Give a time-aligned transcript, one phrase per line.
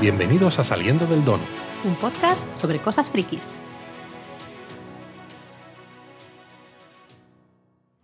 [0.00, 1.46] Bienvenidos a Saliendo del Donut.
[1.84, 3.58] Un podcast sobre cosas frikis.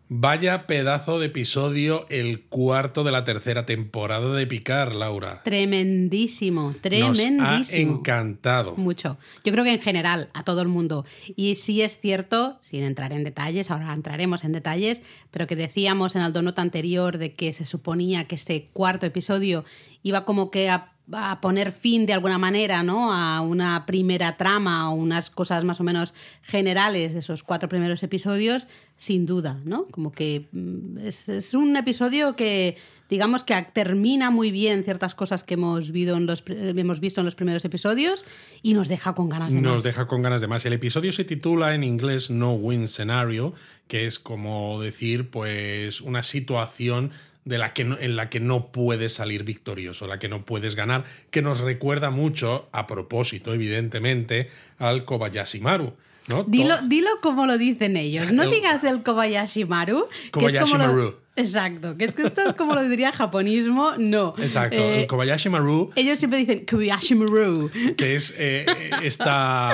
[0.09, 5.43] Vaya pedazo de episodio, el cuarto de la tercera temporada de Picar, Laura.
[5.43, 7.43] Tremendísimo, tremendísimo.
[7.43, 8.77] Nos ha encantado.
[8.77, 9.17] Mucho.
[9.43, 11.07] Yo creo que en general, a todo el mundo.
[11.35, 15.01] Y sí es cierto, sin entrar en detalles, ahora entraremos en detalles,
[15.31, 19.65] pero que decíamos en el donut anterior de que se suponía que este cuarto episodio
[20.03, 23.13] iba como que a a poner fin de alguna manera ¿no?
[23.13, 28.03] a una primera trama o unas cosas más o menos generales de esos cuatro primeros
[28.03, 28.67] episodios,
[28.97, 29.87] sin duda, ¿no?
[29.87, 32.77] Como que mm, es, un episodio que
[33.09, 37.37] digamos que termina muy bien ciertas cosas que hemos, en los, hemos visto en los
[37.37, 38.25] primeros episodios
[38.63, 39.75] y nos deja con ganas de nos más.
[39.75, 40.67] Nos deja con ganas de más.
[40.67, 43.55] El episodio se titula en inglés No Win Scenario,
[43.87, 47.13] que es como decir, pues, una situación
[47.47, 51.05] de la que en la que no puedes salir victorioso, la que no puedes ganar,
[51.31, 55.95] que nos recuerda mucho, a propósito, evidentemente, al Kobayashi Maru.
[56.29, 56.43] ¿no?
[56.43, 58.33] Dilo, dilo como lo dicen ellos.
[58.33, 60.09] No digas el Kobayashi Maru.
[60.33, 61.26] Kobayashi que es como Maru.
[61.37, 64.35] Exacto, que es que esto es como lo diría japonismo, no.
[64.39, 65.91] Exacto, el eh, Kobayashi Maru.
[65.95, 67.71] Ellos siempre dicen Kobayashi Maru.
[67.97, 68.65] Que es eh,
[69.03, 69.71] esta,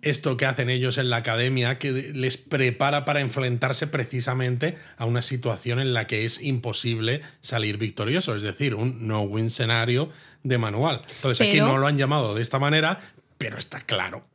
[0.00, 5.22] esto que hacen ellos en la academia, que les prepara para enfrentarse precisamente a una
[5.22, 10.08] situación en la que es imposible salir victorioso, es decir, un no-win escenario
[10.44, 11.02] de manual.
[11.16, 13.00] Entonces aquí no lo han llamado de esta manera,
[13.38, 14.31] pero está claro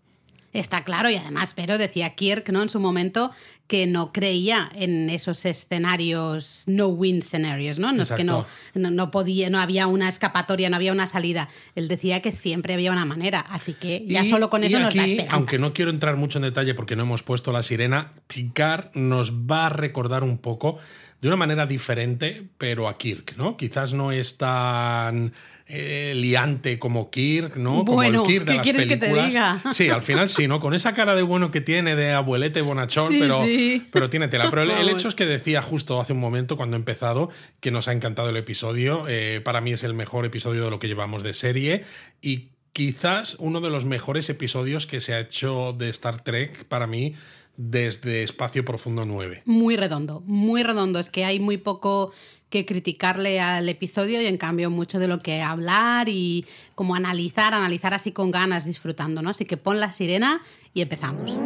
[0.58, 2.64] Está claro, y además, pero decía Kirk ¿no?
[2.64, 3.32] en su momento
[3.68, 7.92] que no creía en esos escenarios no-win scenarios, ¿no?
[7.92, 11.48] No es que no, no, podía, no había una escapatoria, no había una salida.
[11.76, 13.42] Él decía que siempre había una manera.
[13.50, 15.34] Así que ya solo con eso nos da esperanzas.
[15.34, 19.34] Aunque no quiero entrar mucho en detalle porque no hemos puesto la sirena, Picard nos
[19.34, 20.80] va a recordar un poco
[21.22, 23.58] de una manera diferente, pero a Kirk, ¿no?
[23.58, 25.34] Quizás no es tan
[25.70, 27.84] eh, liante como Kirk, ¿no?
[27.84, 28.88] como el Kirk de las películas.
[28.88, 29.62] Que te diga?
[29.74, 30.60] Sí, al final sí, ¿no?
[30.60, 33.44] Con esa cara de bueno que tiene de abuelete bonachón, pero,
[33.92, 34.50] pero tiene tela.
[34.50, 37.30] Pero el, hecho es que decía justo hace un momento cuando he empezado
[37.60, 39.06] que nos ha encantado el episodio.
[39.10, 41.84] Eh, para mí es el mejor episodio de lo que llevamos de serie
[42.22, 46.88] y quizás uno de los mejores episodios que se ha hecho de Star Trek para
[46.88, 47.14] mí
[47.58, 49.42] desde Espacio Profundo 9.
[49.46, 51.00] Muy redondo, muy redondo.
[51.00, 52.14] Es que hay muy poco
[52.50, 57.54] que criticarle al episodio y en cambio mucho de lo que hablar y como analizar,
[57.54, 59.32] analizar así con ganas, disfrutando, ¿no?
[59.32, 60.42] Así que pon la sirena
[60.74, 61.40] y empezamos.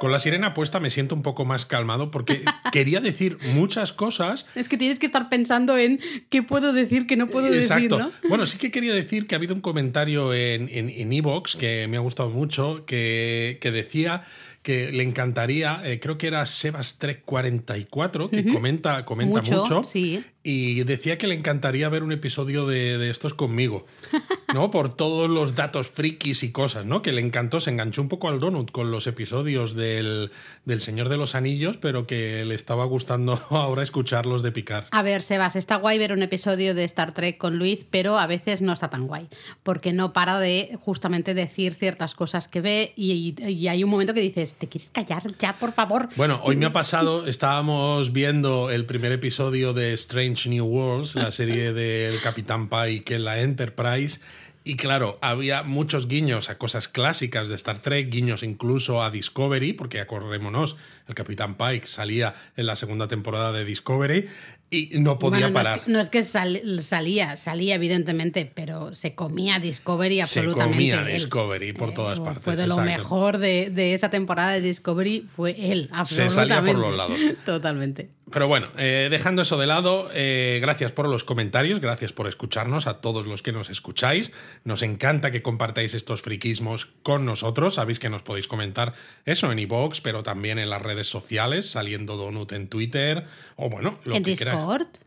[0.00, 2.40] Con la sirena puesta me siento un poco más calmado porque
[2.72, 4.46] quería decir muchas cosas.
[4.54, 6.00] Es que tienes que estar pensando en
[6.30, 7.90] qué puedo decir, qué no puedo decir.
[7.90, 8.10] ¿no?
[8.26, 11.98] Bueno, sí que quería decir que ha habido un comentario en Evox en, que me
[11.98, 14.24] ha gustado mucho que, que decía
[14.62, 20.22] que le encantaría, eh, creo que era Sebas 344, que comenta, comenta mucho, sí.
[20.42, 23.86] Y decía que le encantaría ver un episodio de, estos conmigo,
[24.54, 24.70] ¿no?
[24.70, 27.02] Por todos los datos frikis y cosas, ¿no?
[27.02, 30.30] Que le encantó, se enganchó un poco al donut con los episodios del,
[30.64, 34.86] del Señor de los Anillos, pero que le estaba gustando ahora escucharlos de picar.
[34.92, 38.26] A ver, Sebas, está guay ver un episodio de Star Trek con Luis, pero a
[38.26, 39.28] veces no está tan guay,
[39.62, 44.14] porque no para de justamente decir ciertas cosas que ve y, y hay un momento
[44.14, 46.08] que dices, ¿te quieres callar ya, por favor?
[46.16, 51.32] Bueno, hoy me ha pasado, estábamos viendo el primer episodio de Strange New Worlds, la
[51.32, 54.20] serie del Capitán Pike en la Enterprise.
[54.62, 59.72] Y claro, había muchos guiños a cosas clásicas de Star Trek, guiños incluso a Discovery,
[59.72, 60.76] porque acordémonos,
[61.08, 64.28] el Capitán Pike salía en la segunda temporada de Discovery,
[64.70, 65.82] y no podía parar.
[65.88, 70.84] No es que, salía, salía evidentemente, pero se comía Discovery absolutamente.
[70.84, 72.44] Se comía Discovery por todas eh, partes.
[72.44, 76.34] Fue de lo mejor de, esa temporada de Discovery, fue él, absolutamente.
[76.34, 77.18] Se salía por los lados.
[77.44, 78.10] Totalmente.
[78.30, 82.86] Pero bueno, eh, dejando eso de lado, eh, gracias por los comentarios, gracias por escucharnos
[82.86, 84.30] a todos los que nos escucháis.
[84.62, 87.74] Nos encanta que compartáis estos friquismos con nosotros.
[87.74, 88.94] Sabéis que nos podéis comentar
[89.24, 93.24] eso en iVoox, pero también en las redes sociales, saliendo Donut en Twitter
[93.56, 94.59] o bueno, lo en que Discord.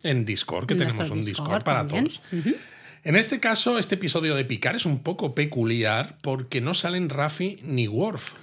[0.04, 2.22] En Discord, que tenemos un Discord, para todos.
[3.04, 7.60] En este caso, este episodio de Picar es un poco peculiar porque no salen Rafi
[7.62, 8.34] ni Worf.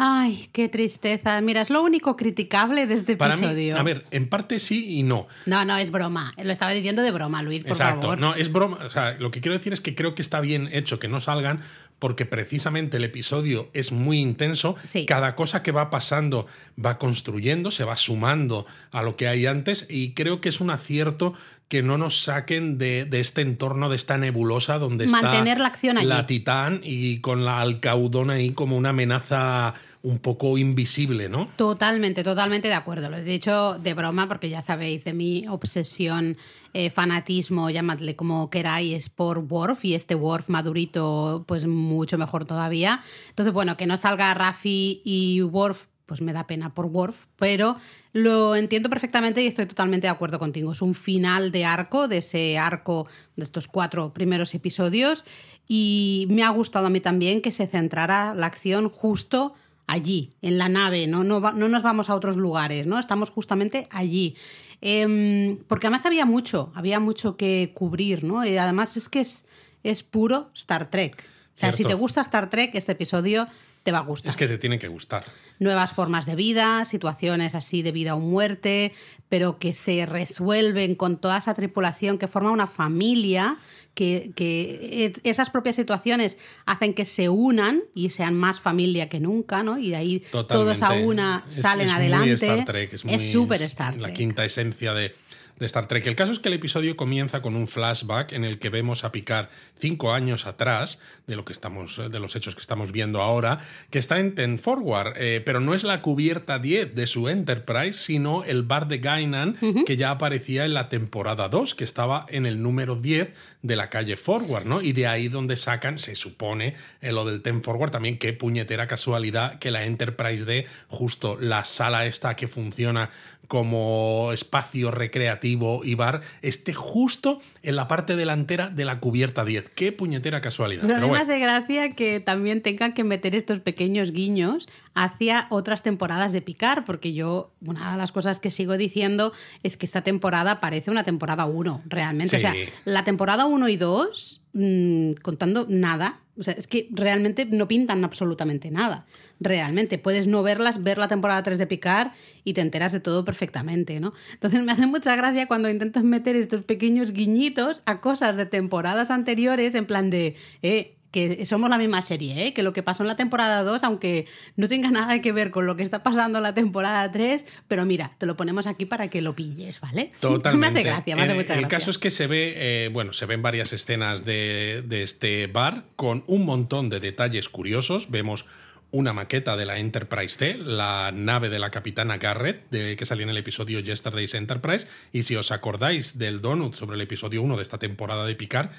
[0.00, 1.40] Ay, qué tristeza.
[1.40, 3.76] Mira, es lo único criticable de este episodio.
[3.76, 5.26] a ver, en parte sí y no.
[5.44, 6.32] No, no, es broma.
[6.40, 8.20] Lo estaba diciendo de broma, Luis, por Exacto, favor.
[8.20, 8.78] no, es broma.
[8.86, 11.18] O sea, lo que quiero decir es que creo que está bien hecho que no
[11.18, 11.62] salgan
[11.98, 14.76] porque precisamente el episodio es muy intenso.
[15.08, 16.46] Cada cosa que va pasando
[16.82, 20.70] va construyendo, se va sumando a lo que hay antes y creo que es un
[20.70, 21.34] acierto
[21.68, 26.08] que no nos saquen de, este entorno, de esta nebulosa donde Mantener está la, acción
[26.08, 31.48] la titán y con la alcaudón ahí como una amenaza un poco invisible, ¿no?
[31.56, 33.10] Totalmente, totalmente de acuerdo.
[33.10, 36.36] Lo he dicho de broma porque ya sabéis de mi obsesión,
[36.72, 43.00] eh, fanatismo, llamadle como queráis, por Worf y este Worf madurito, pues mucho mejor todavía.
[43.30, 47.76] Entonces, bueno, que no salga Rafi y Worf pues me da pena por Worf, pero
[48.14, 50.72] lo entiendo perfectamente y estoy totalmente de acuerdo contigo.
[50.72, 53.06] Es un final de arco, de ese arco
[53.36, 55.26] de estos cuatro primeros episodios,
[55.68, 59.52] y me ha gustado a mí también que se centrara la acción justo
[59.88, 63.00] allí, en la nave, no, no, no nos vamos a otros lugares, ¿no?
[63.00, 64.36] Estamos justamente allí.
[64.80, 68.44] Em, porque además había mucho, había mucho que cubrir, ¿no?
[68.44, 69.44] Y además es que es,
[69.82, 71.24] es puro Star Trek.
[71.56, 73.48] O sea, si te gusta Star Trek, este episodio
[73.82, 74.30] te va a gustar.
[74.30, 75.24] Es que te tiene que gustar.
[75.58, 78.92] Nuevas formas de vida, situaciones así de vida o muerte,
[79.28, 83.56] pero que se resuelven con toda esa tripulación que forma una familia,
[83.98, 89.64] que, que esas propias situaciones hacen que se unan y sean más familia que nunca,
[89.64, 89.76] ¿no?
[89.76, 92.26] Y de ahí todos a una salen es, es adelante.
[92.26, 94.02] Muy Star Trek, es súper Star Trek.
[94.02, 95.12] La quinta esencia de,
[95.58, 96.06] de Star Trek.
[96.06, 99.12] El caso es que el episodio comienza con un flashback en el que vemos a
[99.12, 103.58] Picard cinco años atrás de lo que estamos, de los hechos que estamos viendo ahora,
[103.90, 107.98] que está en Ten Forward, eh, pero no es la cubierta 10 de su Enterprise,
[107.98, 109.84] sino el bar de Gainan uh -huh.
[109.84, 113.32] que ya aparecía en la temporada 2, que estaba en el número 10
[113.62, 114.82] de la calle Forward, ¿no?
[114.82, 118.86] Y de ahí donde sacan, se supone, en lo del Ten Forward también, qué puñetera
[118.86, 123.10] casualidad que la Enterprise D, justo la sala esta que funciona
[123.48, 129.70] como espacio recreativo y bar esté justo en la parte delantera de la cubierta 10.
[129.70, 130.82] Qué puñetera casualidad.
[130.82, 131.24] Pero, Pero mí bueno.
[131.24, 134.68] me hace gracia que también tengan que meter estos pequeños guiños
[134.98, 139.76] hacia otras temporadas de Picar, porque yo, una de las cosas que sigo diciendo es
[139.76, 142.30] que esta temporada parece una temporada 1, realmente.
[142.30, 142.36] Sí.
[142.36, 142.54] O sea,
[142.84, 148.04] la temporada 1 y 2, mmm, contando nada, o sea, es que realmente no pintan
[148.04, 149.06] absolutamente nada.
[149.38, 149.98] Realmente.
[149.98, 152.12] Puedes no verlas, ver la temporada 3 de Picar
[152.42, 154.14] y te enteras de todo perfectamente, ¿no?
[154.32, 159.12] Entonces me hace mucha gracia cuando intentas meter estos pequeños guiñitos a cosas de temporadas
[159.12, 162.54] anteriores en plan de, eh, que somos la misma serie, ¿eh?
[162.54, 164.26] que lo que pasó en la temporada 2, aunque
[164.56, 167.86] no tenga nada que ver con lo que está pasando en la temporada 3, pero
[167.86, 170.12] mira, te lo ponemos aquí para que lo pilles, ¿vale?
[170.20, 170.58] Totalmente.
[170.72, 171.78] me hace gracia, me hace el, mucha el gracia.
[171.78, 175.84] caso es que se ve, eh, bueno, se ven varias escenas de, de este bar
[175.96, 178.10] con un montón de detalles curiosos.
[178.10, 178.44] Vemos
[178.90, 183.24] una maqueta de la Enterprise C, la nave de la capitana Garrett, de, que salía
[183.24, 184.86] en el episodio Yesterday's Enterprise.
[185.12, 188.70] Y si os acordáis del donut sobre el episodio 1 de esta temporada de Picard,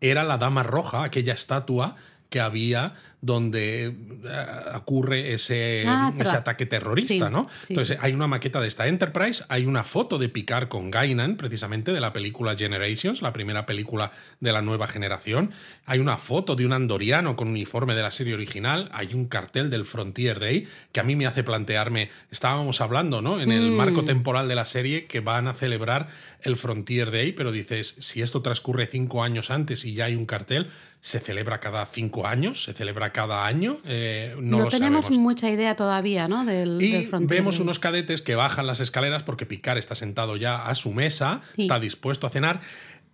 [0.00, 1.94] era la Dama Roja, aquella estatua
[2.30, 7.48] que había donde uh, ocurre ese, Ah, es ese ataque terrorista, Sí, ¿no?
[7.48, 11.36] sí, Entonces hay una maqueta de esta Enterprise, hay una foto de Picard con Gainan,
[11.38, 15.52] precisamente de la película Generations, la primera película de la nueva generación.
[15.86, 19.70] Hay una foto de un andoriano con uniforme de la serie original, hay un cartel
[19.70, 23.40] del Frontier Day que a mí me hace plantearme, estábamos hablando, ¿no?
[23.40, 23.74] En el Mm.
[23.74, 26.08] marco temporal de la serie que van a celebrar
[26.42, 30.26] el Frontier Day, pero dices, si esto transcurre cinco años antes y ya hay un
[30.26, 30.68] cartel,
[31.04, 32.62] ¿se celebra cada cinco años?
[32.64, 33.76] ¿Se celebra cada año?
[33.84, 35.22] Eh, no, no lo tenemos sabemos.
[35.22, 36.46] mucha idea todavía, ¿no?
[36.46, 40.38] Del, Y del Frontier vemos unos cadetes que bajan las escaleras porque Picard está sentado
[40.38, 41.62] ya a su mesa, Sí.
[41.62, 42.62] está dispuesto a cenar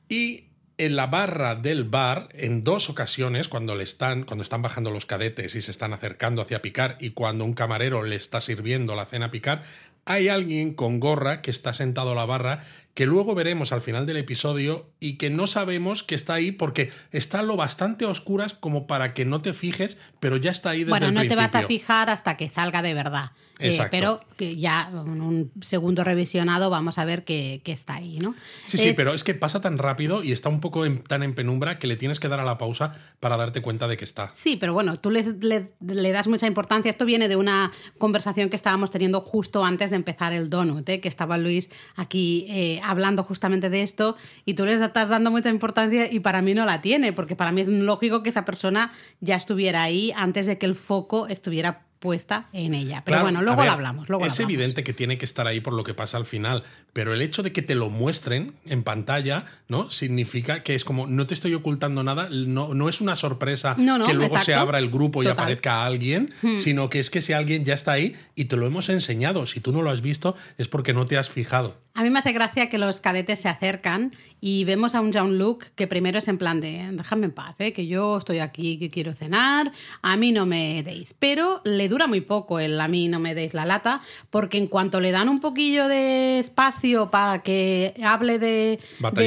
[0.09, 0.45] y
[0.79, 5.05] en la barra del bar, en dos ocasiones, cuando le están, cuando están bajando los
[5.05, 9.05] cadetes y se están acercando hacia Picard y cuando un camarero le está sirviendo la
[9.05, 9.63] cena a Picard,
[10.05, 12.61] hay alguien con gorra que está sentado a la barra
[12.95, 16.91] que luego veremos al final del episodio y que no sabemos que está ahí porque
[17.13, 20.91] está lo bastante oscuras como para que no te fijes, pero ya está ahí desde
[20.91, 23.31] Bueno, el no te vas a fijar hasta que salga de verdad.
[23.61, 23.91] Eh, Exacto.
[23.91, 28.35] pero que ya en un segundo revisionado vamos a ver que, que está ahí, ¿no?
[28.65, 31.35] Sí, sí, pero es que pasa tan rápido y está un poco en- tan en
[31.35, 34.33] penumbra que le tienes que dar a la pausa para darte cuenta de que está.
[34.35, 36.91] Sí, pero bueno, tú le, le- le das mucha importancia.
[36.91, 41.01] Esto viene de una conversación que estábamos teniendo justo antes de empezar el donut, ¿eh?
[41.01, 45.49] que estaba Luis aquí eh, hablando justamente de esto y tú le estás dando mucha
[45.49, 48.93] importancia y para mí no la tiene, porque para mí es lógico que esa persona
[49.21, 53.03] ya estuviera ahí antes de que el foco estuviera puesta en ella.
[53.05, 54.09] Pero Claro, bueno, luego ver, lo hablamos.
[54.09, 54.55] Luego es hablamos.
[54.55, 57.43] evidente que tiene que estar ahí por lo que pasa al final, pero el hecho
[57.43, 59.91] de que te lo muestren en pantalla, ¿no?
[59.91, 63.99] Significa que es como no te estoy ocultando nada, no, no es una sorpresa No,
[63.99, 65.37] no, que luego se abra el grupo y Total.
[65.37, 65.43] Hmm.
[65.43, 68.89] aparezca alguien, sino que es que si alguien ya está ahí y te lo hemos
[68.89, 71.77] enseñado, si tú no lo has visto es porque no te has fijado.
[71.95, 75.67] A mí me hace gracia que los cadetes se acercan y vemos a un Jean-Luc
[75.75, 77.73] que primero es en plan de déjame en paz, ¿eh?
[77.73, 81.15] que yo estoy aquí, que quiero cenar, a mí no me deis.
[81.19, 84.67] Pero le dura muy poco el a mí no me deis la lata, porque en
[84.67, 88.79] cuanto le dan un poquillo de espacio para que hable de,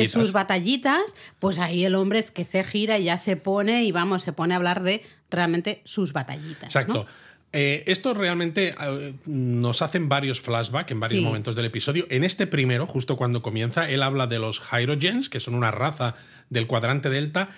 [0.07, 3.91] sus batallitas, pues ahí el hombre es que se gira y ya se pone y
[3.91, 6.63] vamos, se pone a hablar de realmente sus batallitas.
[6.63, 6.93] Exacto.
[6.93, 7.05] ¿no?
[7.53, 11.25] Eh, esto realmente eh, nos hacen varios flashbacks en varios Sí.
[11.25, 12.07] momentos del episodio.
[12.09, 16.15] En este primero, justo cuando comienza, él habla de los Hyrogens, que son una raza
[16.49, 17.49] del cuadrante delta,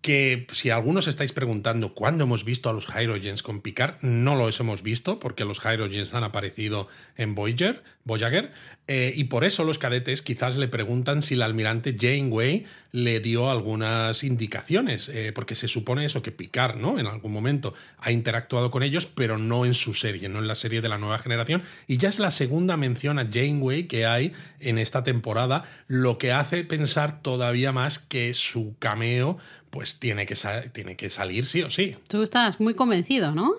[0.00, 4.58] que si algunos estáis preguntando cuándo hemos visto a los Hyrogens con Picard, no los
[4.58, 8.52] hemos visto, porque los Hyrogens han aparecido en Voyager, Voyager
[8.88, 13.48] eh, y por eso los cadetes quizás le preguntan si el almirante Janeway le dio
[13.48, 16.98] algunas indicaciones, eh, porque se supone eso que Picard, ¿no?
[16.98, 20.56] En algún momento ha interactuado con ellos, pero no en su serie, no en la
[20.56, 24.32] serie de la nueva generación, y ya es la segunda mención a Janeway que hay
[24.58, 29.38] en esta temporada, lo que hace pensar todavía más que su cameo
[29.70, 30.36] pues tiene que,
[30.72, 31.96] tiene que salir sí o sí.
[32.08, 33.54] Tú estás muy convencido, ¿no?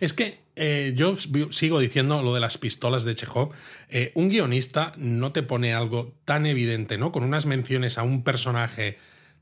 [0.00, 3.52] Es que eh, yo sigo diciendo lo de las pistolas de Chekhov.
[3.88, 7.12] Eh, un guionista no te pone algo tan evidente, ¿no?
[7.12, 8.98] Con unas menciones a un personaje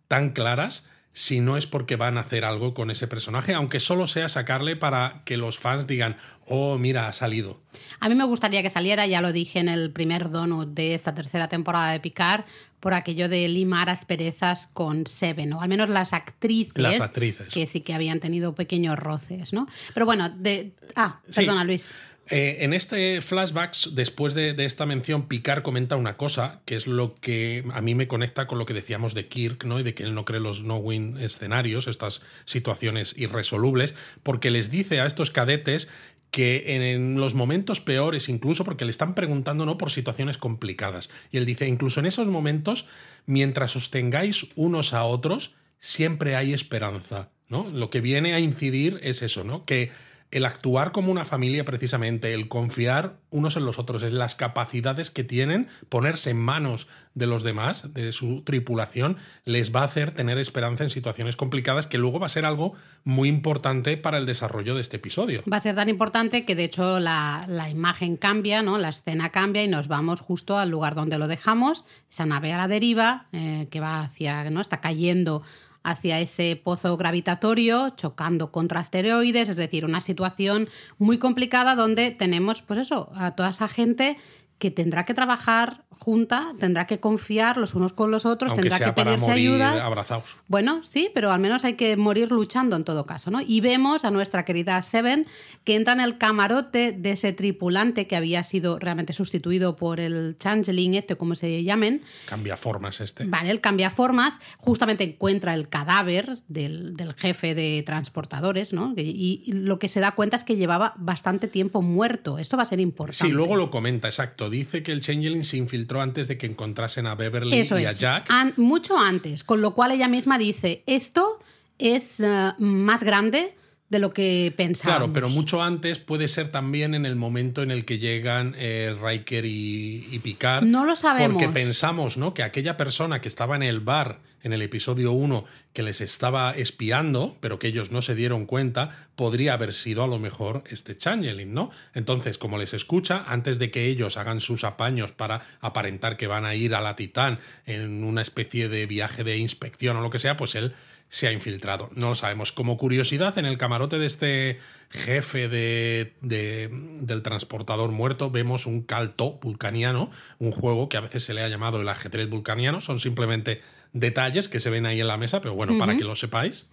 [0.09, 4.07] tan claras, si no es porque van a hacer algo con ese personaje, aunque solo
[4.07, 7.61] sea sacarle para que los fans digan, oh, mira, ha salido.
[7.99, 11.14] A mí me gustaría que saliera, ya lo dije en el primer donut de esta
[11.14, 12.45] tercera temporada de Picard,
[12.79, 17.49] por aquello de limar asperezas con Seven, o al menos las actrices, Las actrices.
[17.49, 19.67] que sí que habían tenido pequeños roces, ¿no?
[19.93, 20.73] Pero bueno, de...
[20.97, 21.40] Ah, Sí.
[21.40, 21.90] perdona Luis.
[22.31, 27.17] Eh, en este flashbacks, después de, esta mención, Picard comenta una cosa, que es lo
[27.17, 29.81] que a mí me conecta con lo que decíamos de Kirk, ¿no?
[29.81, 35.01] Y de que él no cree los no-win escenarios, estas situaciones irresolubles, porque les dice
[35.01, 35.89] a estos cadetes
[36.31, 41.11] que en, en los momentos peores, incluso porque le están preguntando no por situaciones complicadas.
[41.33, 42.87] Y él dice, incluso en esos momentos,
[43.27, 47.33] mientras os tengáis unos a otros, siempre hay esperanza.
[47.49, 47.69] ¿no?
[47.69, 49.65] Lo que viene a incidir es eso, ¿no?
[49.65, 49.91] Que
[50.31, 55.11] el actuar como una familia precisamente, el confiar unos en los otros, es las capacidades
[55.11, 60.13] que tienen, ponerse en manos de los demás, de su tripulación, les va a hacer
[60.13, 64.27] tener esperanza en situaciones complicadas, que luego va a ser algo muy importante para el
[64.27, 65.43] desarrollo de este episodio.
[65.53, 68.79] Va a ser tan importante que de hecho la, la imagen cambia, ¿no?
[68.79, 72.57] La escena cambia y nos vamos justo al lugar donde lo dejamos, esa nave a
[72.57, 74.61] la deriva eh, que va hacia, ¿no?
[74.61, 75.43] Está cayendo
[75.83, 80.69] hacia ese pozo gravitatorio, chocando contra asteroides, es decir, una situación
[80.99, 84.17] muy complicada donde tenemos, pues eso, a toda esa gente
[84.59, 88.78] que tendrá que trabajar junta, tendrá que confiar los unos con los otros, Aunque tendrá
[88.78, 89.80] sea que para pedirse morir ayudas.
[89.80, 90.37] abrazados.
[90.49, 93.40] Bueno, sí, pero al menos hay que morir luchando en todo caso, ¿no?
[93.40, 95.26] Y vemos a nuestra querida Seven
[95.64, 100.37] que entra en el camarote de ese tripulante que había sido realmente sustituido por el
[100.38, 102.00] changeling, este como se llamen.
[102.26, 103.25] Cambia formas este.
[103.25, 108.95] Vale, él cambia formas, justamente encuentra el cadáver del, del jefe de transportadores, ¿no?
[108.97, 112.38] Y, y lo que se da cuenta es que llevaba bastante tiempo muerto.
[112.38, 113.26] Esto va a ser importante.
[113.26, 114.49] Sí, luego lo comenta, exacto.
[114.49, 117.92] Dice que el Changeling se infiltró antes de que encontrasen a Beverly Eso y a.
[117.92, 118.26] Jack.
[118.28, 121.40] An- mucho antes, con lo cual ella misma dice, esto
[121.78, 123.56] es eh, más grande
[123.88, 124.99] de lo que pensábamos.
[124.99, 128.94] Claro, pero mucho antes puede ser también en el momento en el que llegan eh,
[129.02, 130.64] Riker y, y Picard.
[130.64, 131.42] No lo sabemos.
[131.42, 132.35] Porque pensamos ¿no?
[132.35, 136.52] que aquella persona que estaba en el bar en el episodio 1 que les estaba
[136.52, 140.97] espiando, pero que ellos no se dieron cuenta, podría haber sido a lo mejor este
[140.97, 141.70] Changeling, ¿no?
[141.94, 146.44] Entonces, como les escucha, antes de que ellos hagan sus apaños para aparentar que van
[146.44, 150.18] a ir a la Titán en una especie de viaje de inspección o lo que
[150.18, 150.75] sea, pues él
[151.09, 151.90] se ha infiltrado.
[151.94, 152.52] No lo sabemos.
[152.52, 154.59] Como curiosidad, en el camarote de este
[154.90, 156.68] jefe de, de-
[157.00, 161.49] del transportador muerto vemos un calto vulcaniano, un juego que a veces se le ha
[161.49, 162.80] llamado el ajedrez vulcaniano.
[162.80, 163.61] Son simplemente
[163.92, 166.66] detalles que se ven ahí en la mesa, pero bueno, para que lo sepáis.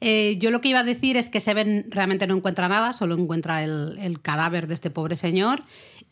[0.00, 3.14] Eh, yo lo que iba a decir es que Seven realmente no encuentra nada, solo
[3.14, 5.62] encuentra el, el cadáver de este pobre señor.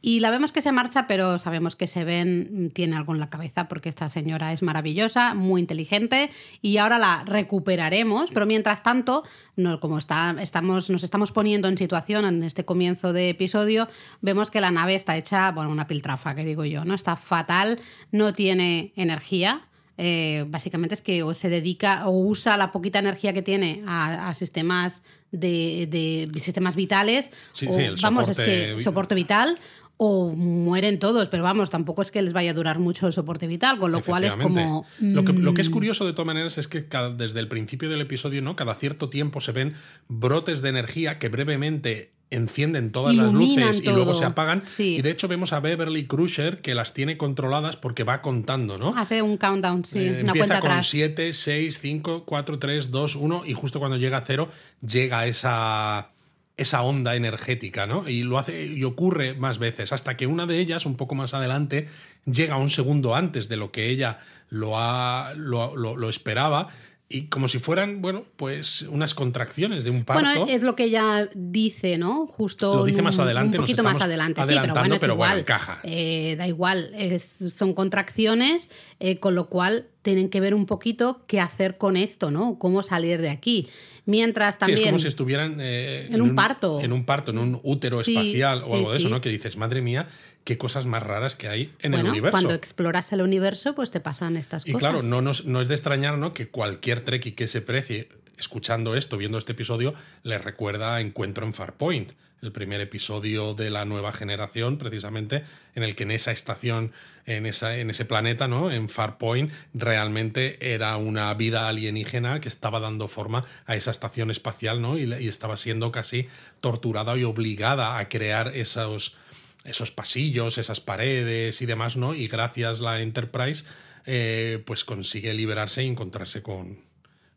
[0.00, 3.66] Y la vemos que se marcha, pero sabemos que Seven tiene algo en la cabeza
[3.66, 6.30] porque esta señora es maravillosa, muy inteligente
[6.62, 8.30] y ahora la recuperaremos.
[8.32, 9.25] Pero mientras tanto,
[9.56, 13.88] no, como está, estamos, nos estamos poniendo en situación en este comienzo de episodio,
[14.20, 16.94] vemos que la nave está hecha, bueno, una piltrafa, que digo yo, ¿no?
[16.94, 17.80] Está fatal,
[18.12, 19.62] no tiene energía.
[20.00, 24.28] Eh, básicamente es que o se dedica o usa la poquita energía que tiene a,
[24.28, 25.02] a sistemas
[25.33, 29.59] de, de sistemas vitales Sí, o, sí, el vamos es que soporte vital
[29.97, 33.49] o mueren todos pero vamos tampoco es que les vaya a durar mucho el soporte
[33.49, 36.26] vital con lo cual es como Lo que, lo que es mm, curioso de todas
[36.28, 38.55] maneras es que cada- desde el principio del episodio, ¿no?
[38.55, 39.75] Cada cierto tiempo se ven
[40.07, 44.14] brotes de energía que brevemente encienden todas Iluminan las luces y luego todo.
[44.20, 44.62] se apagan.
[44.66, 44.97] Sí.
[44.97, 48.94] Y de hecho vemos a Beverly Crusher que las tiene controladas porque va contando, ¿no?
[48.97, 52.90] hace un countdown sí Eh, una empieza cuenta con atrás 7, 6, 5, 4, 3,
[52.90, 54.49] 2, 1 y justo cuando llega a cero
[54.87, 56.11] llega esa,
[56.58, 58.06] esa onda energética, ¿no?
[58.08, 61.32] Y lo hace y ocurre más veces hasta que una de ellas, un poco más
[61.32, 61.87] adelante,
[62.26, 64.18] llega un segundo antes de lo que ella
[64.50, 66.68] lo, ha, lo, lo- lo esperaba
[67.11, 70.23] y como si fueran, bueno, pues unas contracciones de un parto.
[70.23, 72.27] Bueno, es lo que ella dice, ¿no?
[72.27, 72.75] Justo.
[72.77, 73.57] Lo dice más adelante.
[73.59, 75.45] Un poquito más adelante, sí, pero bueno, es pero igual.
[75.47, 75.79] bueno.
[75.85, 78.69] Eh, da igual, es- son contracciones,
[79.00, 82.59] eh, con lo cual tienen que ver un poquito qué hacer con esto, ¿no?
[82.59, 83.69] Cómo salir de aquí.
[84.09, 84.81] Mientras Sí, también.
[84.81, 86.81] es como si estuvieran eh, En un parto.
[86.81, 89.11] En un parto, en un útero Sí, espacial o algo de eso.
[89.11, 89.21] ¿no?
[89.21, 90.07] Que dices, madre mía,
[90.45, 92.31] qué cosas más raras que hay en bueno, el universo.
[92.33, 94.88] cuando exploras el universo, pues te pasan estas Y cosas.
[94.88, 96.33] claro, no, nos- no es de extrañar ¿no?
[96.33, 101.45] que cualquier Trekkie que se precie escuchando esto, viendo este episodio, le recuerda a Encuentro
[101.45, 105.42] en Farpoint, el primer episodio de la nueva generación, precisamente,
[105.75, 106.92] en el que en esa estación,
[107.26, 108.71] en, esa, en ese planeta, ¿no?
[108.71, 114.80] en Farpoint, realmente era una vida alienígena que estaba dando forma a esa estación espacial
[114.80, 114.99] ¿no?
[114.99, 116.28] y, estaba siendo casi
[116.61, 119.16] torturada y obligada a crear esos
[119.64, 122.14] esos pasillos, esas paredes y demás, ¿no?
[122.14, 123.64] Y gracias la Enterprise,
[124.07, 126.78] eh, pues consigue liberarse y encontrarse con,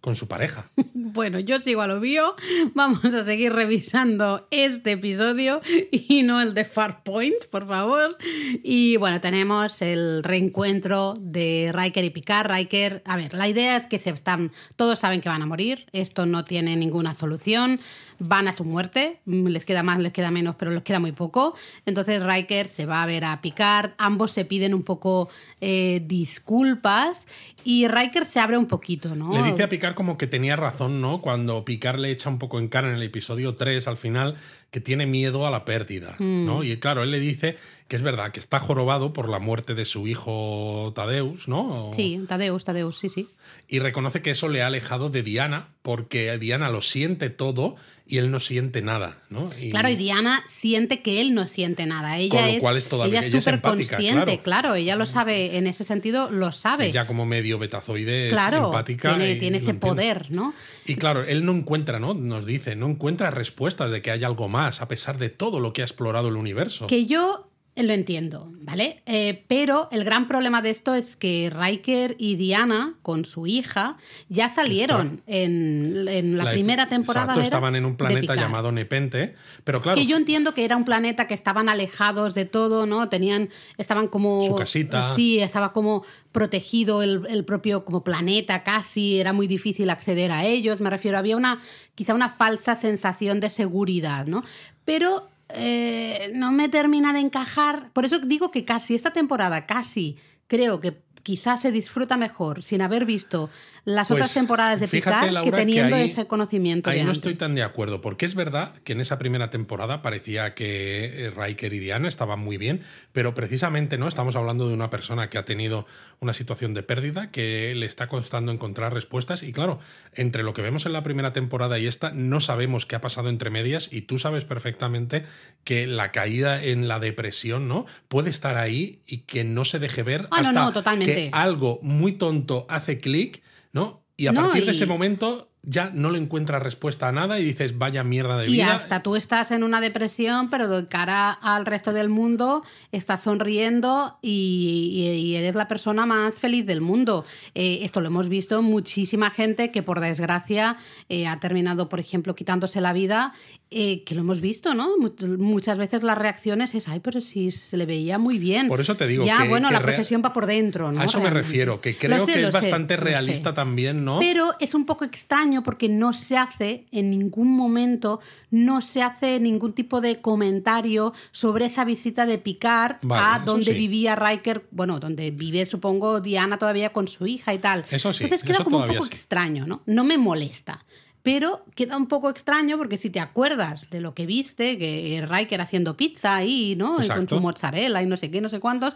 [0.02, 0.70] con su pareja.
[1.14, 2.36] Bueno, yo sigo a lo mío.
[2.74, 5.60] Vamos a seguir revisando este episodio
[5.92, 8.18] y no el de Farpoint, por favor.
[8.64, 12.50] Y bueno, tenemos el reencuentro de Riker y Picard.
[12.50, 15.88] Riker, a ver, la idea es que se están, todos saben que van a morir.
[15.92, 17.82] Esto no tiene ninguna solución.
[18.24, 19.20] Van a su muerte.
[19.26, 21.56] Mm, Les queda más, les queda menos, pero les queda muy poco.
[21.88, 23.92] Entonces Riker se va a ver a Picard.
[23.98, 25.28] Ambos se piden un poco
[25.60, 27.28] eh, disculpas
[27.64, 29.34] y Riker se abre un poquito, ¿no?
[29.34, 31.22] Le dice a Picard como que tenía razón, ¿no?
[31.22, 34.36] Cuando Picard le echa un poco en cara en el episodio 3 al final,
[34.72, 36.46] que tiene miedo a la pérdida, Mm.
[36.46, 36.64] ¿no?
[36.64, 39.86] Y claro, él le dice que es verdad, que está jorobado por la muerte de
[39.86, 41.88] su hijo Tadeus, ¿no?
[41.90, 43.28] O- Sí, Tadeus, Tadeus, sí, sí.
[43.68, 47.76] Y reconoce que eso le ha alejado de Diana, porque Diana lo siente todo
[48.12, 49.50] y él no siente nada, ¿no?
[49.60, 52.18] Y- Claro, y Diana siente que él no siente nada.
[52.18, 54.76] Ella Con lo es, cual es todavía- ella es es súper consciente, claro.
[54.76, 56.88] ella lo sabe, en ese sentido lo sabe.
[56.88, 59.16] Ella como medio betazoide es claro, empática.
[59.16, 60.54] tiene, y tiene ese poder, ¿no?
[60.86, 62.14] Y claro, él no encuentra, ¿no?
[62.14, 65.72] Nos dice, no encuentra respuestas de que hay algo más, a pesar de todo lo
[65.72, 66.88] que ha explorado el universo.
[66.88, 67.51] Que yo
[67.88, 69.02] lo entiendo, ¿vale?
[69.06, 73.98] Eh, pero el gran problema de esto es que Riker y Diana, con su hija,
[74.30, 77.26] ya salieron en, en la, La- primera temporada.
[77.28, 80.86] Exacto, estaban en un planeta llamado Nepente, pero claro, Que yo entiendo que era un
[80.86, 83.10] planeta que estaban alejados de todo, ¿no?
[83.10, 84.42] Tenían, estaban como...
[84.46, 85.04] Su casita.
[85.16, 90.46] Sí, estaba como protegido el, el propio como planeta casi, era muy difícil acceder a
[90.46, 91.60] ellos, me refiero, había una,
[91.96, 94.44] quizá una falsa sensación de seguridad, ¿no?
[94.86, 100.18] Pero eh, no me termina de encajar, por eso digo que casi, esta temporada casi,
[100.48, 103.50] creo que quizás se disfruta mejor sin haber visto
[103.84, 107.04] las Pues, otras temporadas de fíjate, Picard Laura, que teniendo ahí- ese conocimiento Ahí de
[107.04, 107.18] no antes.
[107.18, 111.32] estoy tan de acuerdo, porque es verdad que en esa primera temporada parecía que eh,
[111.32, 115.40] Riker y Diana estaban muy bien, pero precisamente no estamos hablando de una persona que
[115.40, 115.88] ha tenido
[116.20, 119.80] una situación de pérdida, que le está costando encontrar respuestas y claro,
[120.14, 123.30] entre lo que vemos en la primera temporada y esta no sabemos qué ha pasado
[123.30, 125.24] entre medias y tú sabes perfectamente
[125.64, 127.88] que la caída en la depresión, ¿no?
[128.10, 131.14] Puede estar ahí y que no se deje ver Ah, no, hasta no, totalmente.
[131.16, 133.42] que algo muy tonto hace clic,
[133.74, 134.06] ¿no?
[134.18, 137.40] Y a No, partir de y- ese momento ya no le encuentras respuesta a nada
[137.40, 138.74] y dices, vaya mierda de Y vida.
[138.74, 144.18] hasta tú estás en una depresión, pero de cara al resto del mundo estás sonriendo
[144.24, 147.26] y, y- y eres la persona más feliz del mundo.
[147.54, 150.78] Eh, esto lo hemos visto muchísima gente que por desgracia
[151.10, 153.34] eh, ha terminado, por ejemplo, quitándose la vida,
[153.70, 154.98] eh, que lo hemos visto, ¿no?
[154.98, 158.68] Mu- Muchas veces las reacciones es, ay, pero si se le veía muy bien.
[158.68, 161.02] Por eso te digo Ya, que- bueno, que la profesión va por dentro, ¿no?
[161.02, 163.02] a eso me refiero, que creo sé, que es sé, bastante sé.
[163.02, 164.18] realista también, ¿no?
[164.20, 169.40] Pero es un poco extraño porque no se hace en ningún momento, no se hace
[169.40, 173.74] ningún tipo de comentario sobre esa visita de Picard Vale, a donde sí.
[173.74, 177.84] vivía Riker, bueno, donde vive, supongo, Diana todavía con su hija y tal.
[177.92, 179.10] Eso sí, Entonces queda eso como un poco sí.
[179.12, 179.82] extraño, ¿no?
[179.86, 180.86] No me molesta.
[181.24, 185.62] Pero queda un poco extraño porque si te acuerdas de lo que viste, que Riker
[185.62, 186.96] haciendo pizza ahí, ¿no?
[186.96, 188.96] Con su mozzarella y no sé qué, no sé cuántos,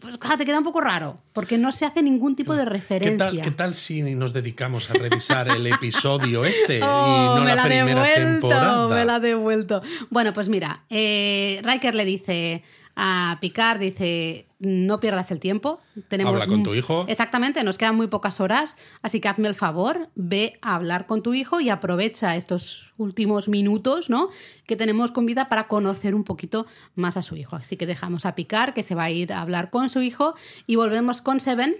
[0.00, 2.70] pues claro, te queda un poco raro, porque no se hace ningún tipo de ¿Qué
[2.70, 3.16] referencia.
[3.18, 7.50] tal, ¿Qué tal si nos dedicamos a revisar el episodio este Oh, y no me
[7.50, 8.88] la, la primera devuelto, temporada?
[8.88, 9.82] me la ha devuelto.
[10.10, 12.62] Bueno, pues mira, eh, Riker le dice
[13.00, 15.78] a Picard, dice, no pierdas el tiempo.
[16.08, 17.04] Tenemos Habla con tu hijo.
[17.06, 21.22] Exactamente, nos quedan muy pocas horas, así que hazme el favor, ve a hablar con
[21.22, 24.30] tu hijo y aprovecha estos últimos minutos, ¿no?
[24.66, 27.54] Que tenemos con vida para conocer un poquito más a su hijo.
[27.54, 30.34] Así que dejamos a Picard, que se va a ir a hablar con su hijo,
[30.66, 31.76] y volvemos con Seven,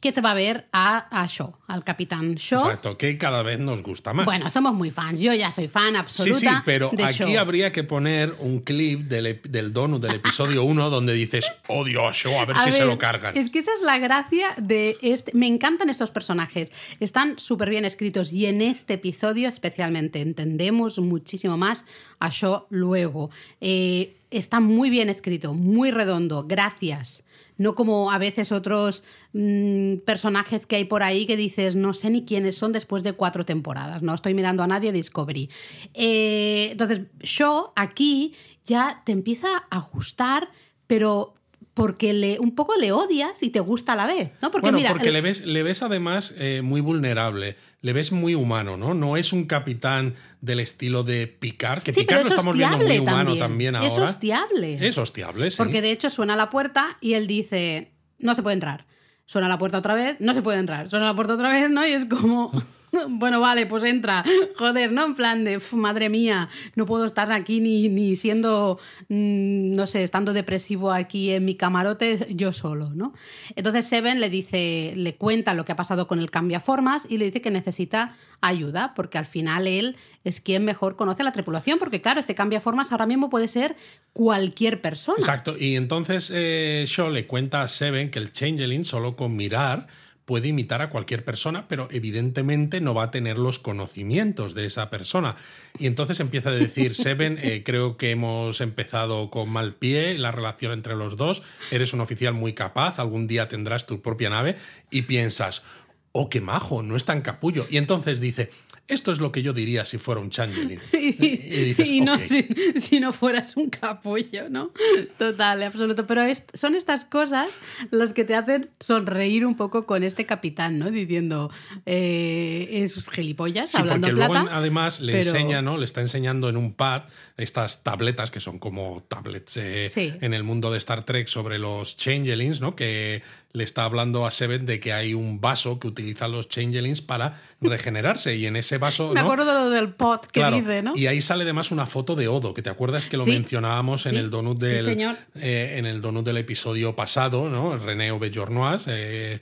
[0.00, 2.64] que se va a ver a, a Shaw, al capitán Shaw.
[2.64, 4.26] Exacto, que cada vez nos gusta más.
[4.26, 5.20] Bueno, somos muy fans.
[5.20, 6.38] Yo ya soy fan absoluta.
[6.38, 7.38] Sí, sí, pero de aquí Shaw.
[7.38, 12.12] habría que poner un clip del, del donut del episodio 1 donde dices, odio a
[12.12, 13.36] Shaw, a ver A si se lo cargan.
[13.36, 15.32] Es que esa es la gracia de este.
[15.34, 16.70] Me encantan estos personajes.
[17.00, 21.86] Están súper bien escritos y en este episodio especialmente entendemos muchísimo más
[22.20, 23.30] a Shaw luego.
[23.62, 26.44] Eh, está muy bien escrito, muy redondo.
[26.46, 27.24] Gracias.
[27.58, 32.10] No como a veces otros mm, personajes que hay por ahí que dices, no sé
[32.10, 34.02] ni quiénes son después de cuatro temporadas.
[34.02, 35.50] No estoy mirando a nadie Discovery.
[35.94, 40.48] Eh, entonces, Shaw aquí ya te empieza a gustar,
[40.86, 41.34] pero
[41.76, 44.50] porque le, un poco le odias y te gusta a la vez, ¿no?
[44.50, 48.12] Porque bueno, mira, porque el- le ves, le ves además eh, muy vulnerable, le ves
[48.12, 48.94] muy humano, ¿no?
[48.94, 52.78] No es un capitán del estilo de Picard, que Sí, Picard lo es estamos viendo
[52.78, 53.76] muy humano también, también.
[53.76, 53.88] ahora.
[53.88, 54.78] Es hostiable.
[54.88, 55.58] Es hostiable, sí.
[55.58, 58.86] Porque de hecho suena la puerta y él dice, no se puede entrar.
[59.26, 60.88] Suena la puerta otra vez, no se puede entrar.
[60.88, 61.86] Suena la puerta otra vez, ¿no?
[61.86, 62.52] Y es como,
[63.08, 64.24] bueno, vale, pues entra.
[64.56, 65.04] Joder, ¿no?
[65.04, 69.86] En plan de, "Uf, madre mía, no puedo estar aquí ni, ni siendo, mm, no
[69.86, 73.14] sé, estando depresivo aquí en mi camarote yo solo, ¿no?
[73.54, 77.26] Entonces Seven le dice, le cuenta lo que ha pasado con el cambiaformas y le
[77.26, 82.00] dice que necesita ayuda, porque al final él es quien mejor conoce la tripulación, porque
[82.00, 83.76] claro, este cambiaformas ahora mismo puede ser
[84.12, 85.18] cualquier persona.
[85.18, 85.54] Exacto.
[85.58, 89.86] Y entonces eh, Shaw le cuenta a Seven que el Changeling solo con mirar
[90.26, 94.90] puede imitar a cualquier persona, pero evidentemente no va a tener los conocimientos de esa
[94.90, 95.36] persona.
[95.78, 100.32] Y entonces empieza a decir, Seven, eh, creo que hemos empezado con mal pie la
[100.32, 104.56] relación entre los dos, eres un oficial muy capaz, algún día tendrás tu propia nave
[104.90, 105.62] y piensas,
[106.10, 107.66] oh, qué majo, no es tan capullo.
[107.70, 108.50] Y entonces dice,
[108.88, 110.80] esto es lo que yo diría si fuera un Changeling.
[110.92, 112.46] Y, dices, y no si,
[112.78, 114.72] si no fueras un capullo, ¿no?
[115.18, 116.06] Total, absoluto.
[116.06, 120.78] Pero es- son estas cosas las que te hacen sonreír un poco con este capitán,
[120.78, 120.90] ¿no?
[120.90, 121.50] Diciendo,
[121.84, 124.56] eh, es gilipollas, Sí, hablando porque luego plata.
[124.56, 125.78] además le pero- enseña, ¿no?
[125.78, 127.04] Le está enseñando en un pad
[127.36, 130.12] estas tabletas que son como tablets eh, Sí.
[130.20, 132.74] en el mundo de Star Trek sobre los changelings, ¿no?
[132.76, 133.22] Que
[133.56, 137.40] le está hablando a Seven de que hay un vaso que utilizan los changelings para
[137.60, 139.26] regenerarse y en ese vaso, Me ¿no?
[139.26, 140.92] acuerdo de lo del pot que Claro, dice, ¿no?
[140.94, 143.30] Y ahí sale además una foto de Odo, que te acuerdas que lo Sí.
[143.30, 144.18] mencionábamos en Sí.
[144.18, 145.16] el donut Sí, del señor.
[145.36, 147.78] eh, en el donut del episodio pasado, ¿no?
[147.78, 148.84] René Auberjournois.
[148.88, 149.40] eh,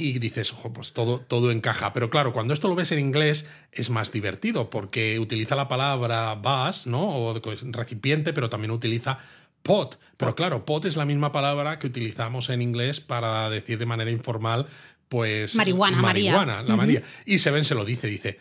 [0.00, 1.92] y dices, ojo, pues todo, todo encaja.
[1.92, 6.36] Pero claro, cuando esto lo ves en inglés es más divertido porque utiliza la palabra
[6.36, 7.02] vase, ¿no?
[7.30, 9.18] O pues, recipiente, pero también utiliza
[9.62, 9.98] pot.
[10.16, 14.10] Pero claro, pot es la misma palabra que utilizamos en inglés para decir de manera
[14.10, 14.66] informal,
[15.08, 15.54] pues.
[15.54, 16.32] Marihuana, María.
[16.32, 17.02] marihuana, la María.
[17.24, 18.40] Y Seven se lo dice, dice.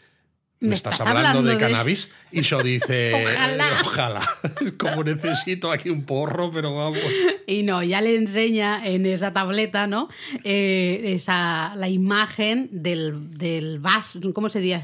[0.59, 2.09] ¿Me, estás, estás hablando, hablando de, de- cannabis?
[2.31, 3.67] Y yo dice, Ojalá.
[3.69, 4.29] "Eh, ojalá.
[4.77, 6.99] Como necesito aquí un porro, pero vamos.
[7.45, 10.09] Y no, ya le enseña en esa tableta, ¿no?
[10.43, 14.19] Eh, esa, la imagen del, del vaso.
[14.33, 14.81] ¿Cómo se dice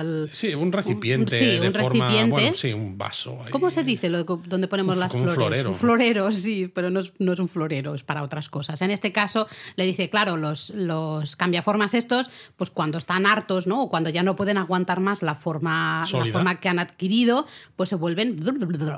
[0.00, 2.06] el- Sí, un recipiente sí, de un forma.
[2.06, 2.30] recipiente.
[2.32, 3.38] Bueno, sí, un vaso.
[3.44, 3.50] ahí.
[3.52, 5.46] ¿Cómo se dice lo, de- donde ponemos Un- las como un flores?
[5.62, 5.70] florero.
[5.70, 8.82] Un florero, sí, pero no es, no es un florero, es para otras cosas.
[8.82, 13.82] En este caso, le dice, claro, los, los cambiaformas estos, pues cuando están hartos, ¿no?
[13.82, 17.46] O cuando ya no pueden aguantar más la forma, la forma que han adquirido,
[17.76, 18.40] pues se vuelven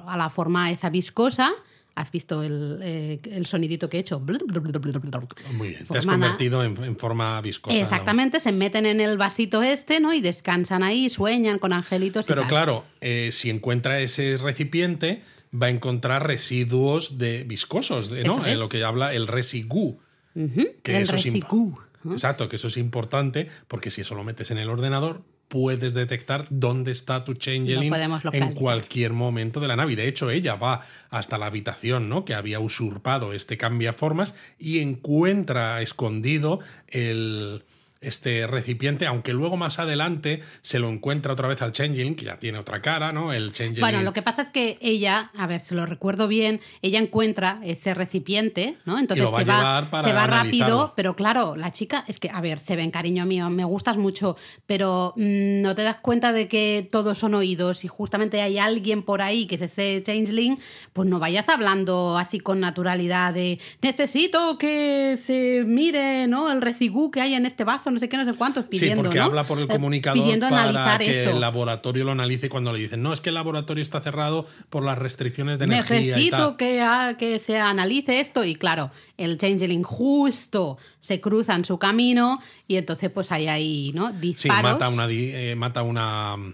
[0.07, 1.50] a la forma esa viscosa.
[1.96, 4.18] ¿Has visto el, eh, el sonidito que he hecho?
[4.20, 5.87] Muy bien.
[5.87, 7.77] Te has Forman a- convertido en, en forma viscosa.
[7.77, 7.83] ¿no?
[7.83, 10.12] Exactamente, se meten en el vasito este, ¿no?
[10.12, 12.50] Y descansan ahí, sueñan con angelitos y Pero tal.
[12.50, 15.22] claro, eh, si encuentra ese recipiente,
[15.55, 18.44] va a encontrar residuos de viscosos, de- ¿no?
[18.44, 18.61] Eh, es.
[18.61, 20.00] lo que habla el residú.
[20.35, 21.79] Ujú, que el eso es imp- residú.
[22.03, 22.12] ¿no?
[22.14, 25.22] Exacto, que eso es importante porque si eso lo metes en el ordenador,
[25.55, 27.95] puedes detectar dónde está tu changeling
[28.33, 29.93] en cualquier momento de la nave.
[29.93, 32.25] Y de hecho, ella va hasta la habitación ¿no?
[32.25, 37.62] que había usurpado este cambiaformas y encuentra escondido el
[38.05, 42.38] este recipiente, aunque luego más adelante se lo encuentra otra vez al Changeling, que ya
[42.38, 43.33] tiene otra cara, ¿no?
[43.33, 43.81] El Changeling.
[43.81, 47.61] Bueno, lo que pasa es que ella, a ver, se lo recuerdo bien, ella encuentra
[47.62, 48.99] ese recipiente, ¿no?
[48.99, 52.61] Entonces va se va, se va rápido, pero claro, la chica, es que, a ver,
[52.61, 54.37] se ven, cariño mío, me gustas mucho,
[54.67, 59.03] pero mm, no te das cuenta de que todos son oídos y justamente hay alguien
[59.03, 60.59] por ahí que es ese changeling,
[60.93, 66.51] pues no vayas hablando así con naturalidad de necesito que se mire, ¿no?
[66.51, 69.07] El residú que hay en este vaso, no sé qué, no sé cuántos, pidiendo, sí,
[69.07, 69.25] porque ¿no?
[69.25, 71.31] habla por el Eh, comunicador pidiendo para analizar que eso.
[71.31, 74.85] el laboratorio lo analice cuando le dicen, no, es que el laboratorio está cerrado por
[74.85, 76.57] las restricciones de energía y Necesito tal.
[76.57, 78.45] que, que se analice esto.
[78.45, 83.93] Y claro, el Changeling justo se cruza en su camino y entonces pues hay ahí,
[83.95, 84.09] ¿no?
[84.09, 86.45] Sí, Disparos mata una, eh, mata una, a una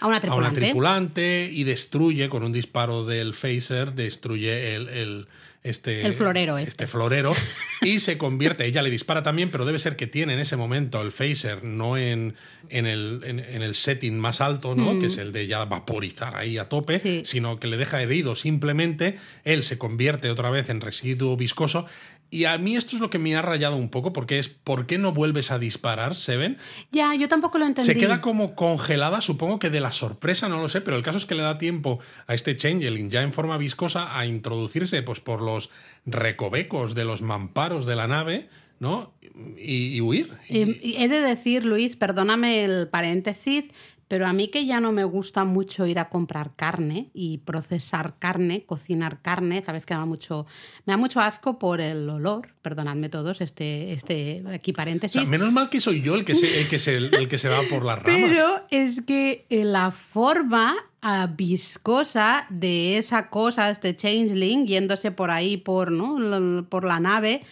[0.00, 0.60] a una tripulante.
[0.60, 5.26] tripulante y destruye con un disparo del phaser, destruye el, el-
[5.68, 6.70] este, El florero este.
[6.70, 7.34] este florero
[7.82, 11.02] y se convierte, ella le dispara también, pero debe ser que tiene en ese momento
[11.02, 12.34] el phaser no en,
[12.68, 14.98] en, el, en, en el setting más alto, ¿no?
[14.98, 17.22] que es el de ya vaporizar ahí a tope, Sí.
[17.24, 21.86] sino que le deja herido simplemente, él se convierte otra vez en residuo viscoso.
[22.28, 24.86] Y a mí esto es lo que me ha rayado un poco, porque es ¿por
[24.86, 26.58] qué no vuelves a disparar, Seven?
[26.90, 27.86] Ya, yo tampoco lo entendí.
[27.92, 31.18] Se queda como congelada, supongo que de la sorpresa, no lo sé, pero el caso
[31.18, 35.20] es que le da tiempo a este Changeling ya en forma viscosa a introducirse pues,
[35.20, 35.70] por los
[36.04, 38.48] recovecos de los mamparos de la nave,
[38.80, 39.12] ¿no?
[39.58, 40.32] Y, y huir.
[40.48, 43.66] Y- y he de decir, Luis, perdóname el paréntesis,
[44.08, 48.18] pero a mí que ya no me gusta mucho ir a comprar carne y procesar
[48.18, 50.46] carne, cocinar carne, sabes que me da mucho,
[50.84, 55.20] me da mucho asco por el olor, perdonadme todos, este, este aquí o paréntesis.
[55.20, 57.48] sea, menos mal que soy yo el que se, el que se, el que se
[57.48, 58.20] va por las ramas.
[58.28, 65.32] Pero es que eh, la forma ah, viscosa de esa cosa, este changeling, yéndose por
[65.32, 66.64] ahí por, ¿no?
[66.68, 67.42] Por la nave,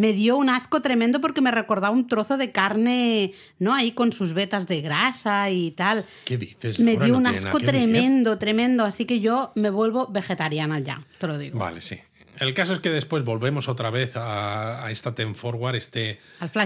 [0.00, 3.74] me dio un asco tremendo porque me recordaba un trozo de carne, ¿no?
[3.74, 6.06] Ahí con sus vetas de grasa y tal.
[6.24, 6.80] ¿Qué dices?
[6.80, 7.66] Me dio No un asco ver.
[7.66, 8.84] tremendo, tremendo.
[8.84, 11.58] Así que yo me vuelvo vegetariana ya, te lo digo.
[11.58, 11.98] Vale, sí.
[12.40, 16.18] El caso es que después volvemos otra vez a, a esta Ten Forward, este,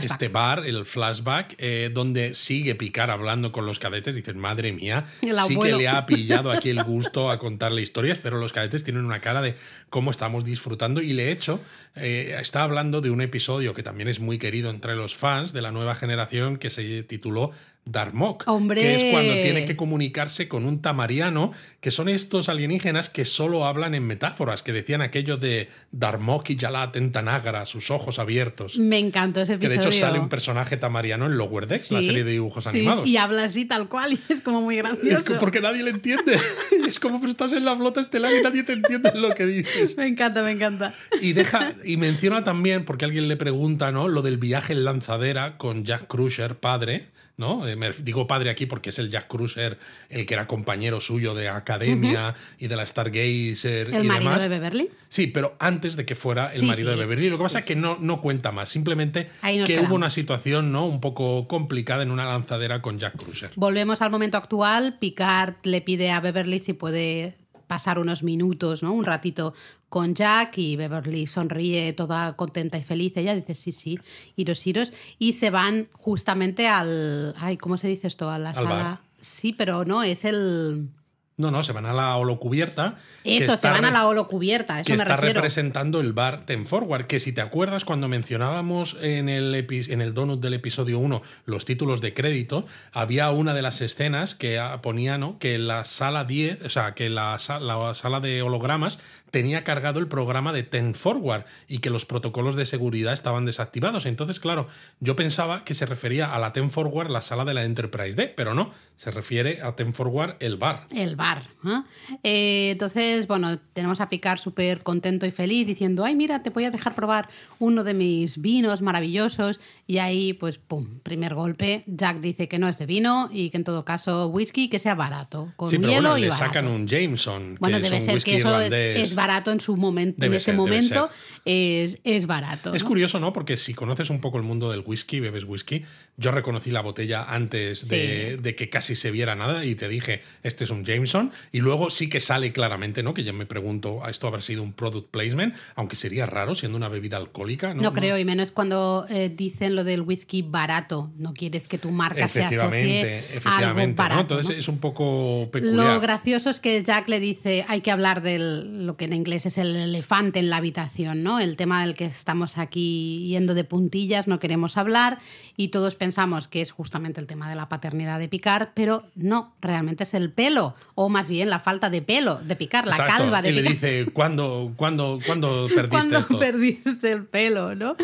[0.02, 4.14] este bar, el flashback, eh, donde sigue Picar hablando con los cadetes.
[4.14, 5.04] Dices, madre mía,
[5.46, 9.04] sí que le ha pillado aquí el gusto a contarle historias, pero los cadetes tienen
[9.04, 9.56] una cara de
[9.90, 11.02] cómo estamos disfrutando.
[11.02, 11.60] Y he hecho,
[11.96, 15.60] eh, está hablando de un episodio que también es muy querido entre los fans de
[15.60, 17.50] la nueva generación que se tituló
[17.86, 18.80] Darmok, ¡Hombre!
[18.80, 23.66] que es cuando tiene que comunicarse con un tamariano, que son estos alienígenas que solo
[23.66, 28.78] hablan en metáforas, que decían aquello de Darmok y Yalat en Tanagra, sus ojos abiertos.
[28.78, 29.88] Me encantó ese Que de episodio.
[29.90, 33.06] hecho sale un personaje tamariano en Lower Decks, la serie de dibujos sí, animados.
[33.06, 35.36] Y habla así tal cual y es como muy gracioso.
[35.40, 36.38] porque nadie le entiende.
[36.86, 39.96] Es como que estás en la flota estelar y nadie te entiende lo que dices.
[39.96, 40.92] Me encanta, me encanta.
[41.20, 44.08] Y deja y menciona también porque alguien le pregunta, ¿no?
[44.08, 47.66] Lo del viaje en lanzadera con Jack Crusher, padre, ¿no?
[47.66, 51.34] Eh, me digo padre aquí porque es el Jack Crusher el que era compañero suyo
[51.34, 54.42] de academia y de la Stargazer El y marido demás.
[54.42, 54.90] de Beverly.
[55.08, 56.98] Sí, pero antes de que fuera el Sí, marido sí.
[56.98, 57.30] de Beverly.
[57.30, 58.68] Lo que pasa Sí, es que no, no cuenta más.
[58.68, 59.28] Simplemente
[59.66, 60.86] que hubo una situación, ¿no?
[60.86, 63.50] Un poco complicada en una lanzadera con Jack Crusher.
[63.56, 64.98] Volvemos al momento actual.
[65.00, 67.36] Picard le pide a Beverly si puede
[67.66, 68.92] pasar unos minutos, ¿no?
[68.92, 69.54] Un ratito
[69.88, 73.16] con Jack y Beverly sonríe toda contenta y feliz.
[73.16, 73.98] Ella dice sí, sí,
[74.36, 74.92] iros, iros.
[75.18, 77.34] Y se van justamente al...
[77.38, 78.30] Ay, ¿cómo se dice esto?
[78.30, 78.68] A la sala...
[78.68, 79.00] bar.
[79.20, 80.88] Sí, pero no, es el...
[81.36, 82.94] No, no, se van a la holocubierta.
[83.24, 85.40] Eso, se van a la holocubierta, eso que me está refiero.
[85.40, 90.14] representando el bar Ten Forward, que si te acuerdas cuando mencionábamos en el, en el
[90.14, 94.80] donut del episodio 1 los títulos de crédito, había una de las escenas que ah,
[94.80, 95.38] ponía ¿no?
[95.40, 99.00] que la sala 10, o sea, que la, la sala de hologramas
[99.34, 104.06] tenía cargado el programa de Ten Forward y que los protocolos de seguridad estaban desactivados.
[104.06, 104.68] Entonces, claro,
[105.00, 108.28] yo pensaba que se refería a la Ten Forward, la sala de la Enterprise D,
[108.28, 110.86] pero no, se refiere a Ten Forward, el bar.
[110.94, 111.48] El bar.
[111.66, 111.82] ¿eh?
[112.22, 116.66] Eh, entonces, bueno, tenemos a Picard súper contento y feliz diciendo, ay, mira, te voy
[116.66, 119.58] a dejar probar uno de mis vinos maravillosos.
[119.88, 121.82] Y ahí, pues, pum, primer golpe.
[121.88, 124.94] Jack dice que no es de vino y que en todo caso whisky que sea
[124.94, 126.46] barato, con Sí, pero hielo bueno, y le barato.
[126.46, 127.56] sacan un Jameson.
[127.58, 130.16] bueno, que debe es un ser whisky que eso es, es barato en su momento,
[130.20, 131.10] Debe en ese ser, momento
[131.44, 132.74] es, es barato.
[132.74, 132.88] Es ¿no?
[132.88, 133.32] curioso, ¿no?
[133.32, 135.84] Porque si conoces un poco el mundo del whisky, bebes whisky,
[136.16, 138.42] yo reconocí la botella antes de, Sí.
[138.42, 141.32] de que casi se viera nada y te dije, este es un Jameson.
[141.52, 143.14] Y luego sí que sale claramente, ¿no?
[143.14, 145.54] Que yo me pregunto, ¿a esto habrá sido un product placement?
[145.74, 147.82] Aunque sería raro siendo una bebida alcohólica, ¿no?
[147.82, 151.10] No, creo, y menos cuando eh, dicen lo del whisky barato.
[151.16, 153.96] No quieres que tu marca se Efectivamente, asocie a algo efectivamente.
[153.96, 154.14] barato.
[154.16, 154.20] ¿no?
[154.20, 154.60] Entonces ¿no?
[154.60, 156.00] es un poco Lo peculiar.
[156.00, 159.58] gracioso es que Jack le dice, hay que hablar de lo que en inglés es
[159.58, 161.38] el elefante en la habitación, ¿no?
[161.38, 165.18] El tema del que estamos aquí yendo de puntillas, no queremos hablar
[165.56, 169.52] y todos pensamos que es justamente el tema de la paternidad de Picard, pero no,
[169.60, 173.14] realmente es el pelo, o más bien la falta de pelo de Picard, la Exacto.
[173.22, 173.74] calva de y le Picard.
[173.74, 176.38] dice, ¿cuándo, cuándo, ¿cuándo perdiste Cuando esto?
[176.38, 177.96] perdiste el pelo, ¿no?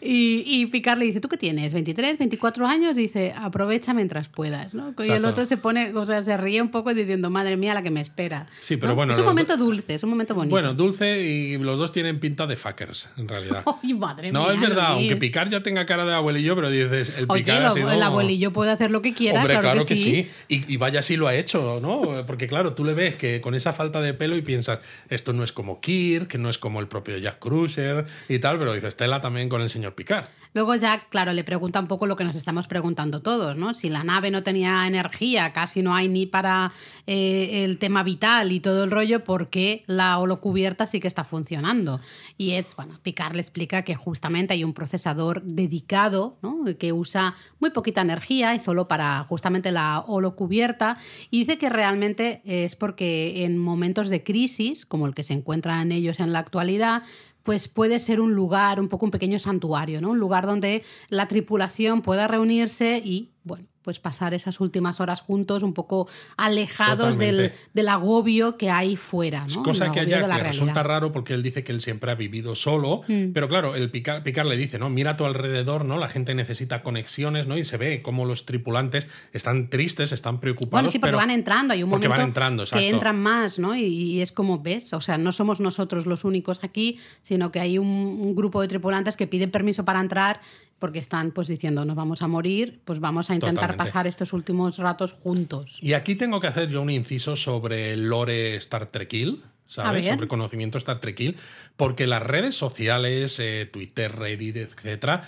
[0.00, 1.72] Y, y Picard le dice, ¿tú qué tienes?
[1.72, 2.96] ¿23, 24 años?
[2.96, 4.88] Dice, aprovecha mientras puedas, ¿no?
[4.98, 5.28] Y el Exacto.
[5.30, 8.00] otro se pone, o sea, se ríe un poco diciendo, madre mía, la que me
[8.00, 8.46] espera.
[8.62, 8.96] Sí, pero ¿no?
[8.96, 10.50] bueno, Es un momento do- dulce, es un momento bonito.
[10.54, 13.64] Bueno, dulce y los dos tienen pinta de fuckers, en realidad.
[13.82, 17.26] Ay, madre No, mía, es verdad, aunque Picard ya tenga cara de abuelillo, pero el
[17.28, 17.90] Oye, Picard lo- ha sido...
[17.90, 20.28] el abuelillo puede hacer lo que quiera, Hombre, claro, claro, que, sí.
[20.48, 22.24] Y, y vaya si lo ha hecho, ¿no?
[22.26, 24.80] Porque claro, tú le ves que con esa falta de pelo y piensas,
[25.10, 28.58] esto no es como Kirk, que no es como el propio Jack Crusher y tal,
[28.58, 30.26] pero dices, Stella también con el señor Picard.
[30.58, 33.74] Luego ya, claro, le pregunta un poco lo que nos estamos preguntando todos, ¿no?
[33.74, 36.72] Si la nave no tenía energía, casi no hay ni para
[37.06, 41.22] eh, el tema vital y todo el rollo, ¿por qué la holocubierta sí que está
[41.22, 42.00] funcionando?
[42.36, 46.64] Y es, bueno, Picard le explica que justamente hay un procesador dedicado, ¿no?
[46.76, 50.98] Que usa muy poquita energía y solo para justamente la holocubierta.
[51.30, 55.92] Y dice que realmente es porque en momentos de crisis, como el que se encuentran
[55.92, 57.04] ellos en la actualidad,
[57.48, 60.10] pues puede ser un lugar, un poco un pequeño santuario, ¿no?
[60.10, 65.62] Un lugar donde la tripulación pueda reunirse y, bueno, pues pasar esas últimas horas juntos,
[65.62, 69.46] un poco alejados del, del, agobio que hay fuera.
[69.46, 69.62] ¿no?
[69.62, 73.32] Cosa que allá resulta raro porque él dice que él siempre ha vivido solo, mm.
[73.32, 74.90] pero claro, el Picard, le dice, ¿no?
[74.90, 75.96] Mira a tu alrededor, ¿no?
[75.96, 77.56] La gente necesita conexiones, ¿no?
[77.56, 80.70] Y se ve como los tripulantes están tristes, están preocupados.
[80.82, 83.74] Bueno, sí, porque van entrando, hay un momento van entrando, que entran más, ¿no?
[83.74, 87.78] Y, es como ves, o sea, no somos nosotros los únicos aquí, sino que hay
[87.78, 90.42] un, un grupo de tripulantes que piden permiso para entrar
[90.78, 94.78] porque están pues diciendo nos vamos a morir, pues vamos a intentar pasar estos últimos
[94.78, 95.78] ratos juntos.
[95.80, 99.42] Y aquí tengo que hacer yo un inciso sobre el lore Star Trekil.
[99.66, 100.06] ¿sabes?
[100.06, 101.36] Sobre conocimiento Star Trekil,
[101.76, 105.24] porque las redes sociales, eh, Twitter, Reddit, etcétera,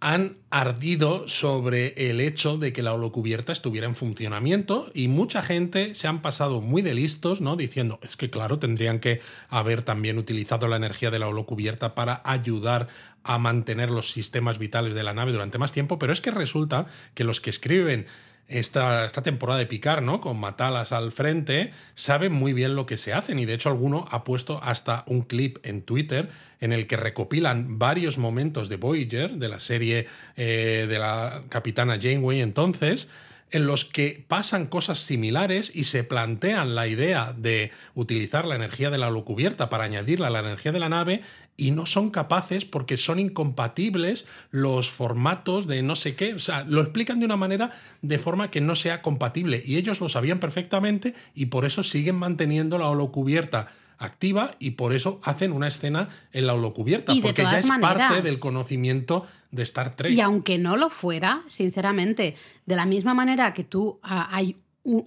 [0.00, 5.94] han ardido sobre el hecho de que la holocubierta estuviera en funcionamiento y mucha gente
[5.96, 7.56] se han pasado muy de listos, ¿no?
[7.56, 12.22] Diciendo, es que claro, tendrían que haber también utilizado la energía de la holocubierta para
[12.24, 12.88] ayudar
[13.28, 16.86] a mantener los sistemas vitales de la nave durante más tiempo, pero es que resulta
[17.14, 18.06] que los que escriben
[18.48, 20.22] esta, esta, temporada de Picar, ¿no?
[20.22, 24.06] Con Matalas al frente, saben muy bien lo que se hacen y de hecho alguno
[24.10, 29.32] ha puesto hasta un clip en Twitter en el que recopilan varios momentos de Voyager,
[29.32, 30.06] de la serie
[30.38, 33.10] eh, de la capitana Janeway entonces,
[33.50, 38.90] en los que pasan cosas similares y se plantean la idea de utilizar la energía
[38.90, 41.22] de la holocubierta para añadirla a la energía de la nave
[41.58, 46.32] y no son capaces porque son incompatibles los formatos de no sé qué.
[46.32, 50.00] O sea, lo explican de una manera de forma que no sea compatible y ellos
[50.00, 53.68] lo sabían perfectamente y por eso siguen manteniendo la holocubierta
[53.98, 58.38] activa y por eso hacen una escena en la holocubierta, porque ya es parte del
[58.38, 60.12] conocimiento de Star Trek.
[60.12, 64.56] Y aunque no lo fuera, sinceramente, de la misma manera que tú ah, hay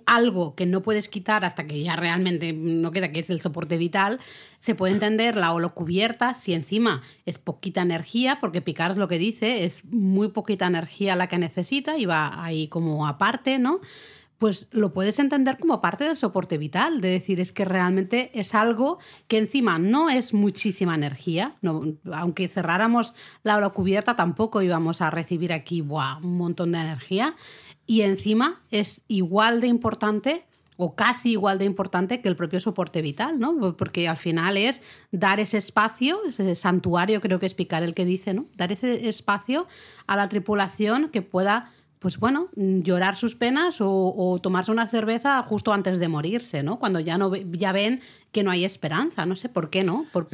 [0.06, 3.78] algo que no puedes quitar hasta que ya realmente no queda, que es el soporte
[3.78, 4.20] vital,
[4.60, 9.66] se puede entender la holocubierta si encima es poquita energía, porque Picard lo que dice
[9.66, 13.82] es muy poquita energía la que necesita y va ahí como aparte, ¿no?
[14.42, 18.56] pues lo puedes entender como parte del soporte vital, de decir, es que realmente es
[18.56, 21.58] algo que encima no es muchísima energía,
[22.12, 27.36] aunque cerráramos la hora cubierta tampoco íbamos a recibir aquí un montón de energía,
[27.88, 30.46] y encima es igual de importante
[30.78, 33.78] o casi igual de importante que el propio soporte vital, ¿no?
[33.78, 38.04] Porque al final es dar ese espacio, ese santuario creo que es Picar el que
[38.04, 38.46] dice, ¿no?
[38.56, 39.68] Dar ese espacio
[40.08, 45.72] a la tripulación que pueda pues bueno, llorar sus penas o, tomarse una cerveza justo
[45.72, 46.80] antes de morirse, ¿no?
[46.80, 50.08] Cuando ya no ya ven que no hay esperanza, no sé por qué, ¿no?
[50.12, 50.28] Por,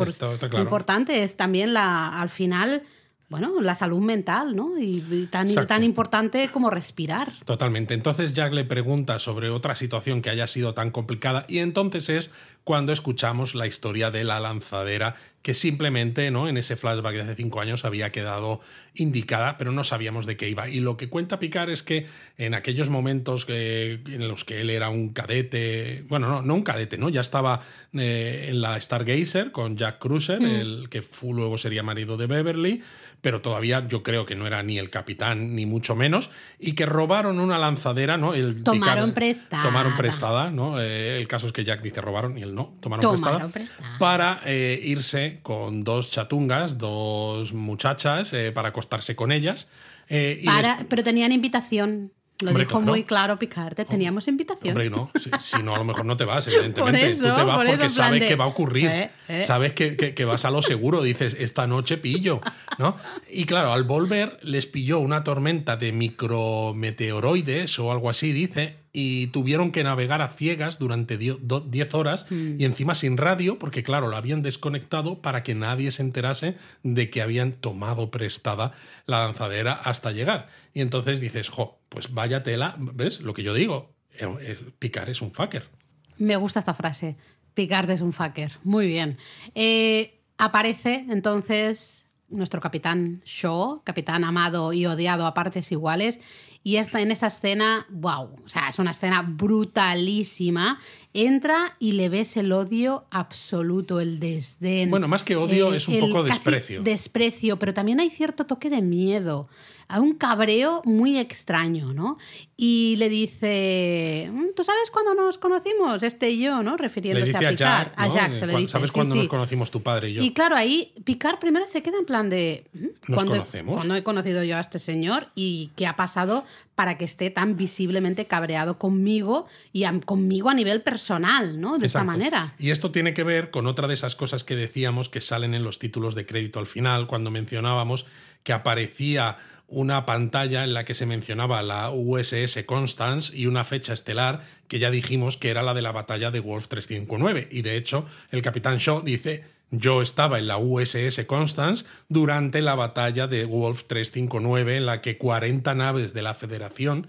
[0.53, 2.83] Lo importante es también la, al final
[3.29, 4.79] bueno, la salud mental, ¿no?
[4.79, 7.29] Y, tan, tan importante como respirar.
[7.43, 7.93] Totalmente.
[7.93, 12.29] Entonces Jack le pregunta sobre otra situación que haya sido tan complicada y entonces es
[12.67, 15.15] cuando escuchamos la historia de la lanzadera
[15.47, 16.49] que simplemente ¿no?
[16.49, 18.59] en ese flashback de hace cinco años había quedado
[18.93, 20.67] indicada, pero no sabíamos de qué iba.
[20.67, 22.05] Y lo que cuenta Picard es que
[22.37, 26.97] en aquellos momentos en los que él era un cadete, bueno, no, no un cadete,
[26.97, 27.07] ¿no?
[27.07, 27.61] ya estaba
[27.93, 30.45] eh, en la Stargazer con Jack Cruiser, mm.
[30.45, 32.83] el que luego sería marido de Beverly,
[33.21, 36.85] pero todavía yo creo que no era ni el capitán ni mucho menos, y que
[36.85, 38.33] robaron una lanzadera, ¿no?
[38.33, 39.63] El tomaron prestada.
[39.63, 40.81] Tomaron prestada, ¿no?
[40.81, 44.79] Eh, el caso es que Jack dice robaron y él no, tomaron, prestada, para eh,
[44.83, 49.67] irse con dos chatungas, dos muchachas, eh, para acostarse con ellas.
[50.09, 52.11] Pero tenían invitación.
[52.39, 54.69] Lo dijo muy claro Picarte, teníamos invitación.
[54.69, 57.15] Hombre, no, si, no, a lo mejor no te vas, evidentemente.
[57.15, 58.89] Tú te vas porque sabes que va a ocurrir.
[58.89, 59.43] Eh, eh.
[59.43, 62.39] Sabes que, que, vas a lo seguro, dices, esta noche pillo,
[62.77, 62.95] ¿no?
[63.31, 69.27] Y claro, al volver les pilló una tormenta de micrometeoroides o algo así, dice, y
[69.27, 74.17] tuvieron que navegar a ciegas durante 10 horas y encima sin radio, porque claro, lo
[74.17, 78.71] habían desconectado para que nadie se enterase de que habían tomado prestada
[79.05, 80.47] la lanzadera hasta llegar.
[80.73, 83.21] Y entonces dices, jo, pues vaya tela, ¿ves?
[83.21, 85.69] Lo que yo digo, eh, eh, Picar es un fucker.
[86.17, 87.17] Me gusta esta frase,
[87.53, 89.19] Picard es un fucker, muy bien.
[89.53, 96.19] Eh, aparece entonces nuestro capitán Shaw, capitán amado y odiado a partes iguales,
[96.63, 100.79] Y esta, en esa escena, wow, o sea, es una escena brutalísima.
[101.19, 104.91] Entra y le ves el odio absoluto, el desdén.
[104.91, 106.83] Bueno, más que odio, es un poco desprecio.
[106.83, 109.47] Desprecio, pero también hay cierto toque de miedo.
[109.89, 112.17] Hay un cabreo muy extraño, ¿no?
[112.57, 116.03] Y le dice, "Mm, ¿tú sabes cuándo nos conocimos?
[116.03, 116.75] Este y yo, ¿no?
[116.77, 117.91] Refiriéndose a a Picard.
[117.95, 118.07] A.
[118.09, 118.71] Jack Eh, se le "Cuán- dice.
[118.73, 119.19] ¿Sabes sí, cuándo sí.
[119.19, 120.21] nos conocimos tu padre y yo?
[120.23, 122.65] Y claro, ahí Picard primero se queda en plan de.
[122.73, 122.79] "¿Mm?
[122.83, 123.73] ¿Nos ¿Cuándo he- conocemos?
[123.75, 125.27] ¿Cuándo he conocido yo a este señor?
[125.35, 126.43] ¿Y qué ha pasado
[126.77, 131.71] para que esté tan visiblemente cabreado conmigo y a- conmigo a nivel personal, ¿no?
[131.79, 132.05] De esta Exacto.
[132.19, 132.53] manera.
[132.59, 135.63] Y esto tiene que ver con otra de esas cosas que decíamos que salen en
[135.63, 138.05] los títulos de crédito al final, cuando mencionábamos
[138.43, 143.91] que aparecía una pantalla en la que se mencionaba la USS Constance y una fecha
[143.93, 147.47] estelar que ya dijimos que era la de la batalla de Wolf 359.
[147.51, 152.75] Y de hecho, el capitán Shaw dice, yo estaba en la USS Constance durante la
[152.75, 157.07] batalla de Wolf 359 en la que 40 naves de la Federación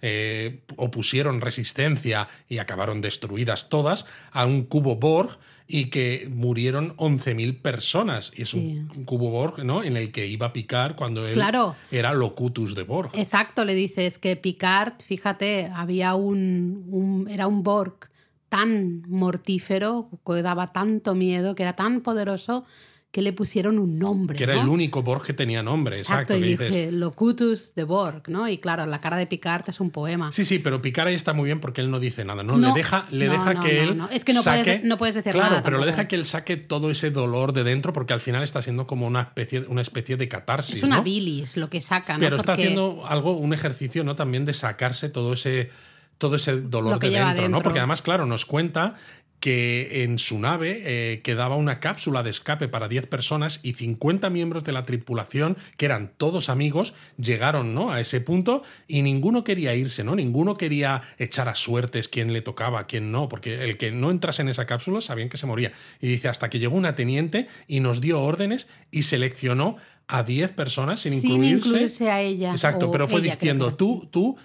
[0.00, 5.36] eh, opusieron resistencia y acabaron destruidas todas a un cubo Borg
[5.70, 8.32] y que murieron 11.000 personas.
[8.34, 9.82] Y es un, un cubo Borg ¿no?
[9.82, 11.74] en el que iba a picar cuando él Claro.
[11.90, 13.10] era Locutus de Borg.
[13.14, 18.07] Exacto, le dices que Picard, fíjate, había un, un- era un Borg
[18.48, 22.64] tan mortífero, que daba tanto miedo, que era tan poderoso,
[23.10, 24.36] que le pusieron un nombre.
[24.36, 26.34] que era el único Borg que tenía nombre, exacto.
[26.34, 28.46] Exacto, y que dices, dije Locutus de Borg, ¿no?
[28.48, 30.30] Y claro, la cara de Picard es un poema.
[30.30, 32.58] Sí, sí, pero Picard ahí está muy bien porque él no dice nada, ¿no?
[32.58, 33.96] No, le deja, le no, deja que él.
[33.96, 34.10] no.
[34.10, 36.26] Es que no saque, puedes- no puedes decir claro, nada pero le deja que él
[36.26, 39.80] saque todo ese dolor de dentro porque al final está siendo como una especie, una
[39.80, 40.76] especie de catarsis.
[40.76, 42.20] es una bilis lo que saca, ¿no?
[42.20, 44.16] Pero está haciendo algo, un ejercicio, ¿no?
[44.16, 45.70] También de sacarse todo ese,
[46.18, 47.60] todo ese dolor de dentro, ¿no?
[47.60, 48.96] Porque además, claro, nos cuenta
[49.40, 54.30] que en su nave eh, quedaba una cápsula de escape para 10 personas y 50
[54.30, 57.92] miembros de la tripulación, que eran todos amigos, llegaron ¿no?
[57.92, 60.16] a ese punto y ninguno quería irse, ¿no?
[60.16, 64.42] Ninguno quería echar a suertes quién le tocaba, quién no, porque el que no entrase
[64.42, 65.72] en esa cápsula sabían que se moría.
[66.00, 69.76] Y dice, hasta que llegó una teniente y nos dio órdenes y seleccionó
[70.08, 71.68] a 10 personas sin, Sin incluirse.
[71.68, 74.36] incluirse a ella, Exacto, pero fue ella, diciendo, tú, tú,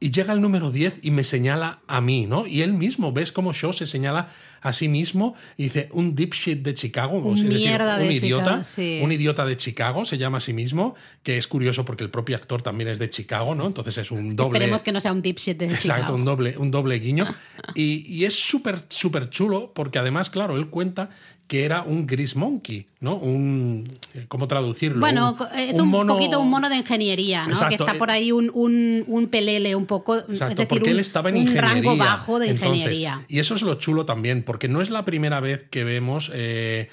[0.00, 2.46] y llega el número 10 y me señala a mí, ¿no?
[2.46, 4.28] Y él mismo, ¿ves cómo Shaw se señala
[4.62, 5.34] a sí mismo?
[5.56, 8.44] Y dice, un dipshit de Chicago, o Un sea, es decir, mierda un de idiota,
[8.44, 9.00] Chicago, sí.
[9.02, 12.36] un idiota de Chicago se llama a sí mismo, que es curioso porque el propio
[12.36, 13.66] actor también es de Chicago, ¿no?
[13.66, 14.58] Entonces es un doble...
[14.58, 16.14] Esperemos que no sea un dipshit de Exacto, Chicago.
[16.16, 17.26] un doble, un doble guiño.
[17.74, 21.10] Y, y es súper, súper chulo porque además, claro, él cuenta
[21.46, 23.16] que era un gris monkey, ¿no?
[23.16, 23.90] Un...
[24.28, 25.00] ¿Cómo traducirlo?
[25.00, 27.50] Bueno, es un, mono- poquito un mono de ingeniería, ¿no?
[27.50, 30.68] Exacto, que está eh, por ahí un, un, un pelele un poco, Exacto, es decir,
[30.68, 33.24] porque un, él estaba en un rango bajo de Entonces, ingeniería.
[33.28, 36.28] y eso es lo chulo también, porque no es la primera vez que vemos.
[36.34, 36.88] eh,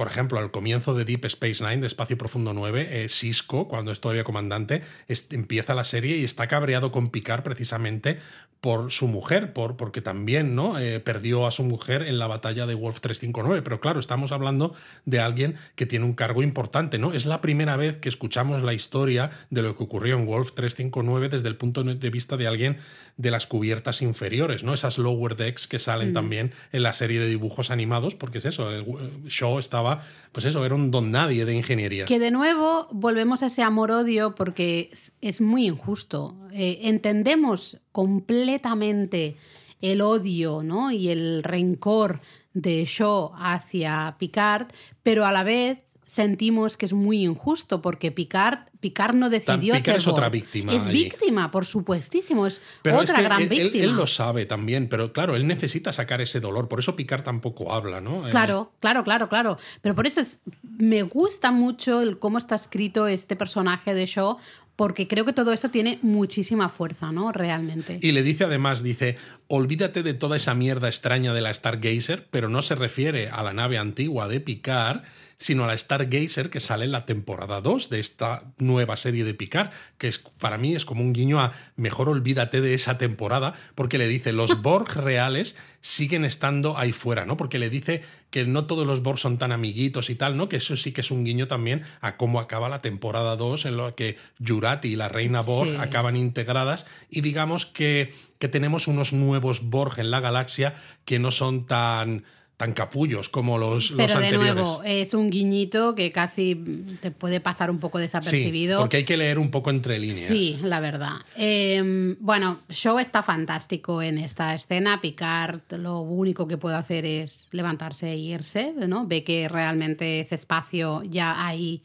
[0.00, 3.92] por ejemplo, al comienzo de Deep Space Nine, de Espacio Profundo 9, eh, Cisco, cuando
[3.92, 8.16] es todavía comandante, es- empieza la serie y está cabreado con Picard precisamente
[8.62, 10.78] por su mujer, por, porque también ¿no?
[10.78, 13.62] Eh, perdió a su mujer en la batalla de Wolf 359.
[13.62, 14.74] Pero claro, estamos hablando
[15.06, 17.14] de alguien que tiene un cargo importante, ¿no?
[17.14, 21.30] Es la primera vez que escuchamos la historia de lo que ocurrió en Wolf 359
[21.30, 22.76] desde el punto de vista de alguien
[23.16, 24.74] de las cubiertas inferiores, ¿no?
[24.74, 28.70] Esas lower decks que salen también en la serie de dibujos animados, porque es eso,
[28.70, 28.84] el
[29.26, 29.89] Shaw estaba,
[30.32, 32.04] pues eso, era un don nadie de ingeniería.
[32.04, 36.36] Que de nuevo volvemos a ese amor-odio porque es muy injusto.
[36.52, 39.36] Eh, entendemos completamente
[39.80, 40.90] el odio ¿no?
[40.90, 42.20] y el rencor
[42.52, 44.68] de Shaw hacia Picard,
[45.02, 49.96] pero a la vez sentimos que es muy injusto porque Picard, Picard no decidió Picard
[49.98, 51.04] es otra víctima Es allí.
[51.04, 53.84] víctima, por supuestísimo, es Pero otra es que gran él, víctima.
[53.84, 57.72] él lo sabe también, pero claro, él necesita sacar ese dolor, por eso Picard tampoco
[57.72, 58.26] habla, ¿no?
[58.26, 59.58] Eh, Claro, claro, claro, claro.
[59.82, 64.38] Pero por eso es, me gusta mucho el cómo está escrito este personaje de Shaw,
[64.76, 67.32] porque creo que todo esto tiene muchísima fuerza, ¿no?
[67.32, 67.98] Realmente.
[68.00, 72.48] Y le dice además, dice, olvídate de toda esa mierda extraña de la Stargazer, pero
[72.48, 75.02] no se refiere a la nave antigua de Picard,
[75.36, 79.34] sino a la Stargazer que sale en la temporada 2 de esta nueva serie de
[79.34, 83.54] Picard, que es para mí es como un guiño a mejor olvídate de esa temporada,
[83.74, 87.36] porque le dice, los Borg reales siguen estando ahí fuera, ¿no?
[87.36, 90.48] Porque le dice que no todos los Borg son tan amiguitos y tal, ¿no?
[90.48, 93.76] Que eso sí que es un guiño también a cómo acaba la temporada 2, en
[93.76, 94.16] lo que
[94.46, 95.76] Jurati y la reina Borg Sí.
[95.80, 101.30] acaban integradas y digamos que, que tenemos unos nuevos Borg en la galaxia que no
[101.30, 102.24] son tan,
[102.60, 104.54] tan capullos como los, los Pero de anteriores.
[104.54, 106.54] nuevo, es un guiñito que casi
[107.00, 108.80] te puede pasar un poco sí, desapercibido.
[108.80, 110.28] porque hay que leer un poco entre líneas.
[110.28, 111.14] Sí, la verdad.
[111.38, 115.00] Eh, bueno, Shaw está fantástico en esta escena.
[115.00, 119.06] Picard lo único que puede hacer es levantarse e irse, ¿no?
[119.06, 121.80] Ve que realmente ese espacio ya ahí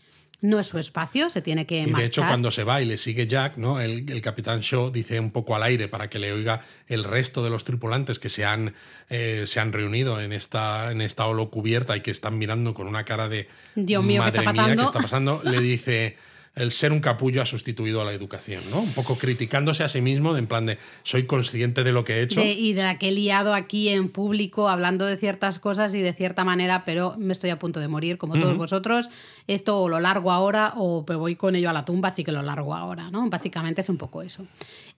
[0.45, 1.99] no es su espacio, se tiene que Y marchar.
[1.99, 3.79] de hecho, cuando se va y le sigue Jack, ¿no?
[3.81, 7.43] El, el capitán Shaw dice un poco al aire para que le oiga el resto
[7.43, 8.73] de los tripulantes que se han,
[9.09, 13.03] eh, se han reunido en esta, en esta holocubierta y que están mirando con una
[13.05, 14.81] cara de Dios mío, ¿qué madre mía, pasando?".
[14.81, 15.41] ¿qué está pasando?
[15.43, 16.17] Le dice.
[16.55, 18.79] El ser un capullo ha sustituido a la educación, ¿no?
[18.81, 22.13] Un poco criticándose a sí mismo, de en plan de soy consciente de lo que
[22.13, 22.39] he hecho.
[22.39, 26.01] De- y de la que he liado aquí en público hablando de ciertas cosas y
[26.01, 29.09] de cierta manera, pero me estoy a punto de morir, como todos vosotros.
[29.47, 32.31] Esto o lo largo ahora o me voy con ello a la tumba, así que
[32.31, 33.29] lo largo ahora, ¿no?
[33.29, 34.45] Básicamente es un poco eso.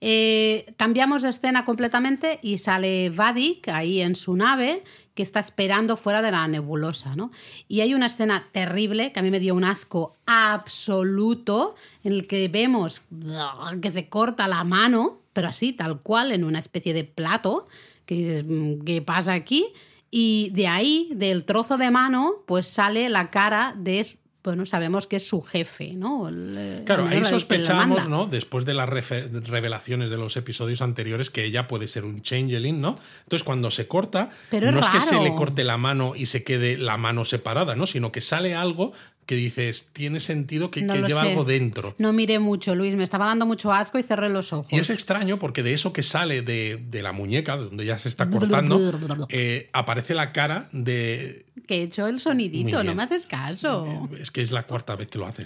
[0.00, 4.84] Eh, cambiamos de escena completamente y sale Vadik ahí en su nave
[5.18, 7.32] que está esperando fuera de la nebulosa, ¿no?
[7.66, 12.28] Y hay una escena terrible que a mí me dio un asco absoluto en el
[12.28, 13.02] que vemos
[13.82, 17.66] que se corta la mano, pero así, tal cual, en una especie de plato,
[18.06, 19.66] que dices, "Mm, ¿qué pasa aquí?
[20.12, 24.06] Y de ahí, del trozo de mano, pues sale la cara de,
[24.44, 26.28] bueno, sabemos que es su jefe, ¿no?
[26.28, 28.08] El- Claro, el- ahí sospechamos.
[28.08, 28.26] ¿no?
[28.26, 32.96] Después de las revelaciones de los episodios anteriores, que ella puede ser un changeling, ¿no?
[33.24, 36.44] Entonces, cuando se corta, Pero no es que se le corte la mano y se
[36.44, 37.86] quede la mano separada, ¿no?
[37.86, 38.92] Sino que sale algo
[39.28, 41.28] que dices, tiene sentido que, No que lleva sé.
[41.28, 41.94] algo dentro.
[41.98, 44.72] No miré mucho, Luis, me estaba dando mucho asco y cerré los ojos.
[44.72, 47.98] Y es extraño porque de eso que sale de, de la muñeca, de donde ya
[47.98, 48.80] se está cortando,
[49.28, 51.44] eh, aparece la cara de...
[51.66, 54.08] Que he hecho el sonidito, no me haces caso.
[54.18, 55.44] Es que es la cuarta vez que lo haces.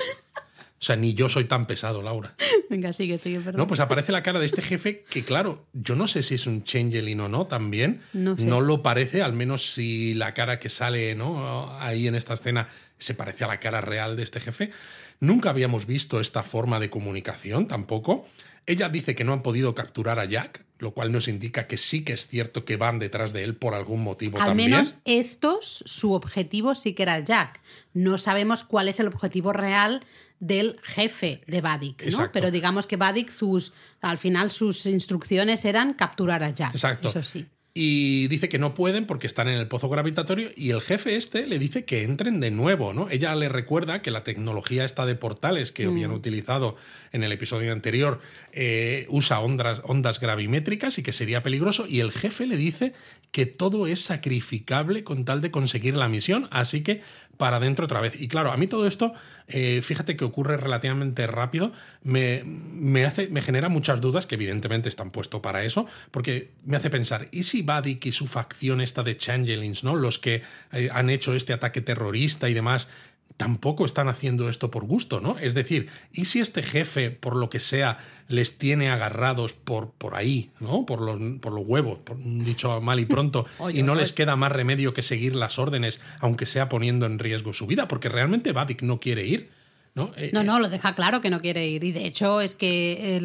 [0.83, 2.35] O sea, ni yo soy tan pesado, Laura.
[2.68, 3.59] Venga, sigue, sigue, perdón.
[3.59, 6.49] No, pues aparece la cara de este jefe que, claro, yo no sé si es
[6.49, 8.01] un changeling o no también.
[8.12, 8.49] No sé.
[8.49, 11.70] lo parece, al menos si la cara que sale ¿no?
[11.78, 12.66] ahí en esta escena
[12.99, 14.72] se parece a la cara real de este jefe.
[15.20, 18.26] Nunca habíamos visto esta forma de comunicación tampoco.
[18.66, 22.05] Ella dice que no han podido capturar a Jack, lo cual nos indica que sí
[22.05, 24.70] que es cierto que van detrás de él por algún motivo Al también.
[24.72, 27.61] menos estos, su objetivo sí que era Jack.
[27.95, 30.01] No sabemos cuál es el objetivo real
[30.43, 32.32] del jefe de Vadik, ¿no?
[32.32, 36.72] Pero digamos que Vadik, sus, al final sus instrucciones eran capturar a Jack.
[36.72, 37.09] Exacto.
[37.09, 37.47] Eso sí.
[37.74, 41.47] Y dice que no pueden porque están en el pozo gravitatorio y el jefe este
[41.47, 43.09] le dice que entren de nuevo, ¿no?
[43.09, 46.76] Ella le recuerda que la tecnología esta de portales que habían utilizado
[47.12, 48.20] en el episodio anterior
[48.51, 52.93] eh, usa ondas, ondas gravimétricas y que sería peligroso y el jefe le dice
[53.30, 57.01] que todo es sacrificable con tal de conseguir la misión, así que
[57.43, 58.20] para adentro otra vez.
[58.20, 59.14] Y claro, a mí todo esto,
[59.49, 61.72] eh, fíjate que ocurre relativamente rápido,
[62.05, 66.76] me, me, hace, me genera muchas dudas, que evidentemente están puestos para eso, porque me
[66.76, 69.97] hace pensar, ¿y si Vadik y su facción esta de Changelings, ¿no?
[69.97, 72.86] los que eh, han hecho este ataque terrorista y demás,
[73.37, 75.39] tampoco están haciendo esto por gusto, ¿no?
[75.39, 80.14] Es decir, ¿y si este jefe, por lo que sea, les tiene agarrados por, por
[80.16, 80.87] ahí, ¿no?
[80.87, 84.03] Por los, por los huevos, por, dicho mal y pronto, Oye, y no oye.
[84.03, 87.89] les queda más remedio que seguir las órdenes, aunque sea poniendo en riesgo su vida,
[87.89, 89.51] porque realmente Vadik no quiere ir,
[89.95, 90.12] ¿no?
[90.16, 91.85] Eh, No, no, lo deja claro que no quiere ir.
[91.85, 93.20] Y de hecho es que eh,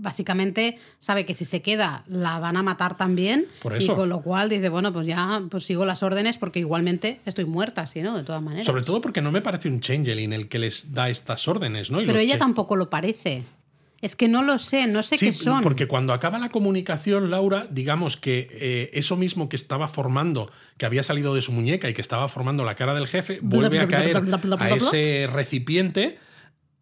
[0.00, 3.46] básicamente sabe que si se queda la van a matar también.
[3.62, 3.92] Por eso.
[3.92, 7.44] Y con lo cual dice, bueno, pues ya pues sigo las órdenes porque igualmente estoy
[7.44, 8.02] muerta, ¿sí?
[8.02, 8.16] ¿no?
[8.16, 8.64] De todas maneras.
[8.66, 12.00] Sobre todo porque no me parece un changeling el que les da estas órdenes, ¿no?
[12.00, 13.44] Y Pero ella tampoco lo parece.
[14.00, 15.60] Es que no lo sé, no sé Sí, qué son.
[15.60, 20.86] porque cuando acaba la comunicación, Laura, digamos que eh, eso mismo que estaba formando, que
[20.86, 23.88] había salido de su muñeca y que estaba formando la cara del jefe, vuelve a
[23.88, 24.22] caer
[24.60, 26.18] a ese recipiente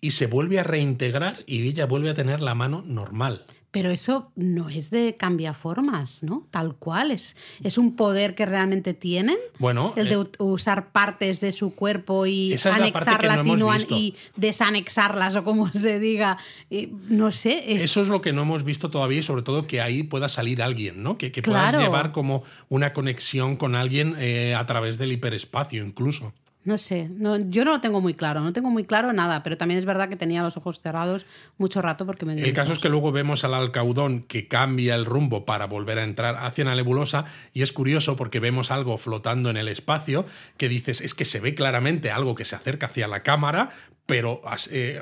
[0.07, 3.45] y se vuelve a reintegrar y ella vuelve a tener la mano normal.
[3.73, 6.47] Pero eso no es de cambiaformas, ¿no?
[6.53, 7.11] Tal cual.
[7.11, 7.35] Es,
[7.65, 9.37] es un poder que realmente tienen.
[9.59, 15.35] Bueno, El de eh, usar partes de su cuerpo y no anexarlas y, no desanexarlas
[15.35, 16.39] o como se diga.
[16.71, 17.75] Y no sé.
[17.75, 20.29] Es, Eso es lo que no hemos visto todavía y sobre todo que ahí pueda
[20.29, 21.19] salir alguien, ¿no?
[21.19, 21.85] Que, que puedas Claro.
[21.85, 26.33] llevar como una conexión con alguien eh, a través del hiperespacio incluso.
[26.67, 29.57] No sé, no, yo no lo tengo muy claro, no tengo muy claro nada, pero
[29.57, 31.25] también es verdad que tenía los ojos cerrados
[31.59, 35.07] mucho rato porque me El caso es que luego vemos al alcaudón que cambia el
[35.07, 39.49] rumbo para volver a entrar hacia la nebulosa y es curioso porque vemos algo flotando
[39.49, 43.07] en el espacio que dices, es que se ve claramente algo que se acerca hacia
[43.07, 43.71] la cámara,
[44.05, 44.43] pero
[44.73, 44.99] eh,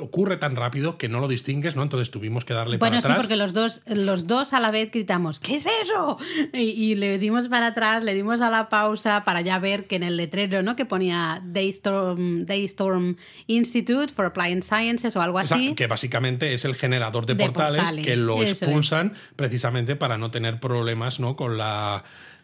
[0.00, 1.82] ocurre tan rápido que no lo distingues, ¿no?
[1.82, 4.90] Entonces tuvimos que darle Bueno, para sí, porque los dos, los dos a la vez
[4.90, 6.16] gritamos, ¿qué es eso?
[6.54, 9.96] Y, y le dimos para atrás, le dimos a la pausa para ya ver que
[9.96, 10.76] en el letrero, ¿no?
[10.76, 13.16] Que ponía Daystorm, Daystorm
[13.46, 15.74] Institute for Applied Sciences o algo O sea, así.
[15.74, 20.30] que básicamente es el generador de, De portales, portales, que lo expulsan precisamente para no
[20.30, 21.36] tener problemas ¿no?
[21.36, 22.02] con la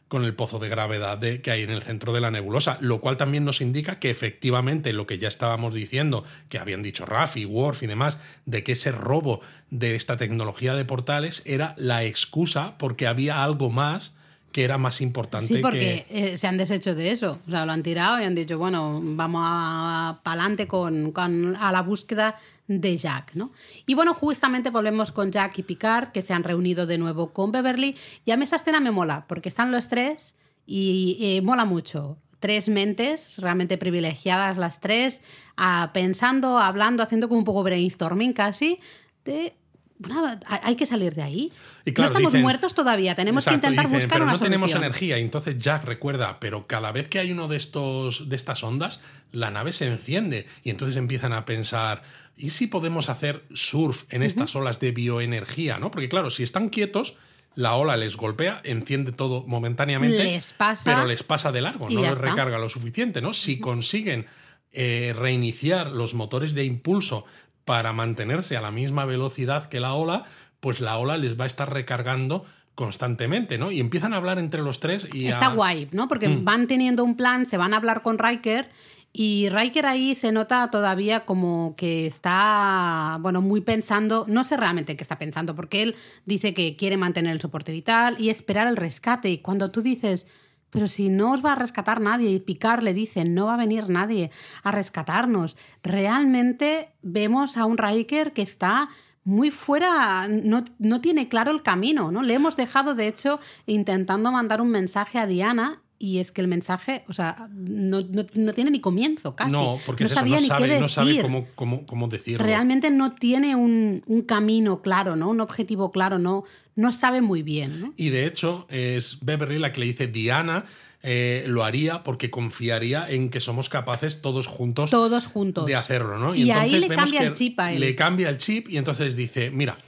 [0.08, 3.00] con el pozo de gravedad de- que hay en el centro de la nebulosa, lo
[3.00, 7.44] cual también nos indica que efectivamente lo que ya estábamos diciendo, que habían dicho Rafi,
[7.44, 9.40] Worf y demás, de que ese robo
[9.70, 14.14] de esta tecnología de portales era la excusa porque había algo más
[14.58, 16.32] que era más importante Sí, porque que...
[16.32, 17.38] eh, se han deshecho de eso.
[17.46, 21.54] O sea, lo han tirado y han dicho, bueno, vamos a, para adelante con, con-
[21.54, 22.34] a la búsqueda
[22.66, 23.52] de Jack, ¿no?
[23.86, 27.52] Y bueno, justamente volvemos con Jack y Picard, que se han reunido de nuevo con
[27.52, 27.94] Beverly.
[28.24, 30.34] Y a mí esa escena me mola, porque están los tres
[30.66, 32.18] y eh, mola mucho.
[32.40, 35.20] Tres mentes realmente privilegiadas, las tres,
[35.56, 38.80] ah, pensando, hablando, haciendo como un poco brainstorming casi,
[39.24, 39.54] de...
[39.98, 41.52] Bueno, hay que salir de ahí.
[41.84, 44.32] Y claro, no estamos dicen- muertos todavía, tenemos Exacto, que intentar dicen, buscar pero una
[44.34, 44.84] no tenemos solución".
[44.84, 45.18] energía.
[45.18, 49.00] Y entonces Jack recuerda, pero cada vez que hay uno de estos de estas ondas,
[49.32, 50.46] la nave se enciende.
[50.62, 52.02] Y entonces empiezan a pensar,
[52.36, 55.78] ¿y si podemos hacer surf en estas olas de bioenergía?
[55.78, 55.90] ¿no?
[55.90, 57.16] Porque claro, si están quietos,
[57.56, 60.22] la ola les golpea, enciende todo momentáneamente.
[60.22, 63.32] Les pasa Pero les pasa de largo, no les recarga lo suficiente, ¿no?
[63.32, 64.26] Si consiguen
[64.70, 67.24] eh, reiniciar los motores de impulso
[67.68, 70.24] para mantenerse a la misma velocidad que la ola,
[70.60, 73.70] pues la ola les va a estar recargando constantemente, ¿no?
[73.70, 76.08] Y empiezan a hablar entre los tres y a- Está guay, ¿no?
[76.08, 76.44] Porque Mm.
[76.44, 78.70] van teniendo un plan, se van a hablar con Riker
[79.12, 84.96] y Riker ahí se nota todavía como que está, bueno, muy pensando, no sé realmente
[84.96, 85.94] qué está pensando, porque él
[86.24, 89.28] dice que quiere mantener el soporte vital y esperar el rescate.
[89.30, 90.26] Y cuando tú dices,
[90.70, 93.58] pero si no os va a rescatar nadie, y Picard le dice, no va a
[93.58, 94.30] venir nadie
[94.62, 98.88] a rescatarnos, realmente vemos a un Riker que está
[99.24, 102.22] muy fuera, no, no tiene claro el camino, ¿no?
[102.22, 106.48] Le hemos dejado, de hecho, intentando mandar un mensaje a Diana y es que el
[106.48, 109.52] mensaje, o sea, no, no- no tiene ni comienzo casi.
[109.52, 110.82] No, porque es eso, sabía no ni sabe, qué decir.
[110.82, 112.44] no sabe cómo, cómo, cómo decirlo.
[112.46, 115.28] Realmente no tiene un, un camino claro, ¿no?
[115.28, 116.44] Un objetivo claro, no,
[116.76, 117.94] no sabe muy bien, ¿no?
[117.96, 120.64] Y de hecho, es Beverly la que le dice Diana
[121.02, 125.66] eh, lo haría porque confiaría en que somos capaces todos juntos Todos juntos.
[125.66, 126.34] de hacerlo, ¿no?
[126.34, 127.80] Y ahí le vemos cambia que el chip a él.
[127.80, 129.78] Le cambia el chip y entonces dice, mira,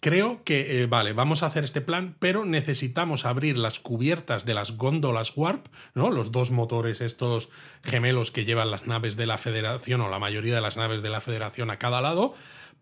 [0.00, 4.54] creo que, eh, vale, vamos a hacer este plan, pero necesitamos abrir las cubiertas de
[4.54, 6.10] las góndolas Warp, ¿no?
[6.10, 7.48] Los dos motores estos
[7.82, 11.10] gemelos que llevan las naves de la Federación o la mayoría de las naves de
[11.10, 12.34] la Federación a cada lado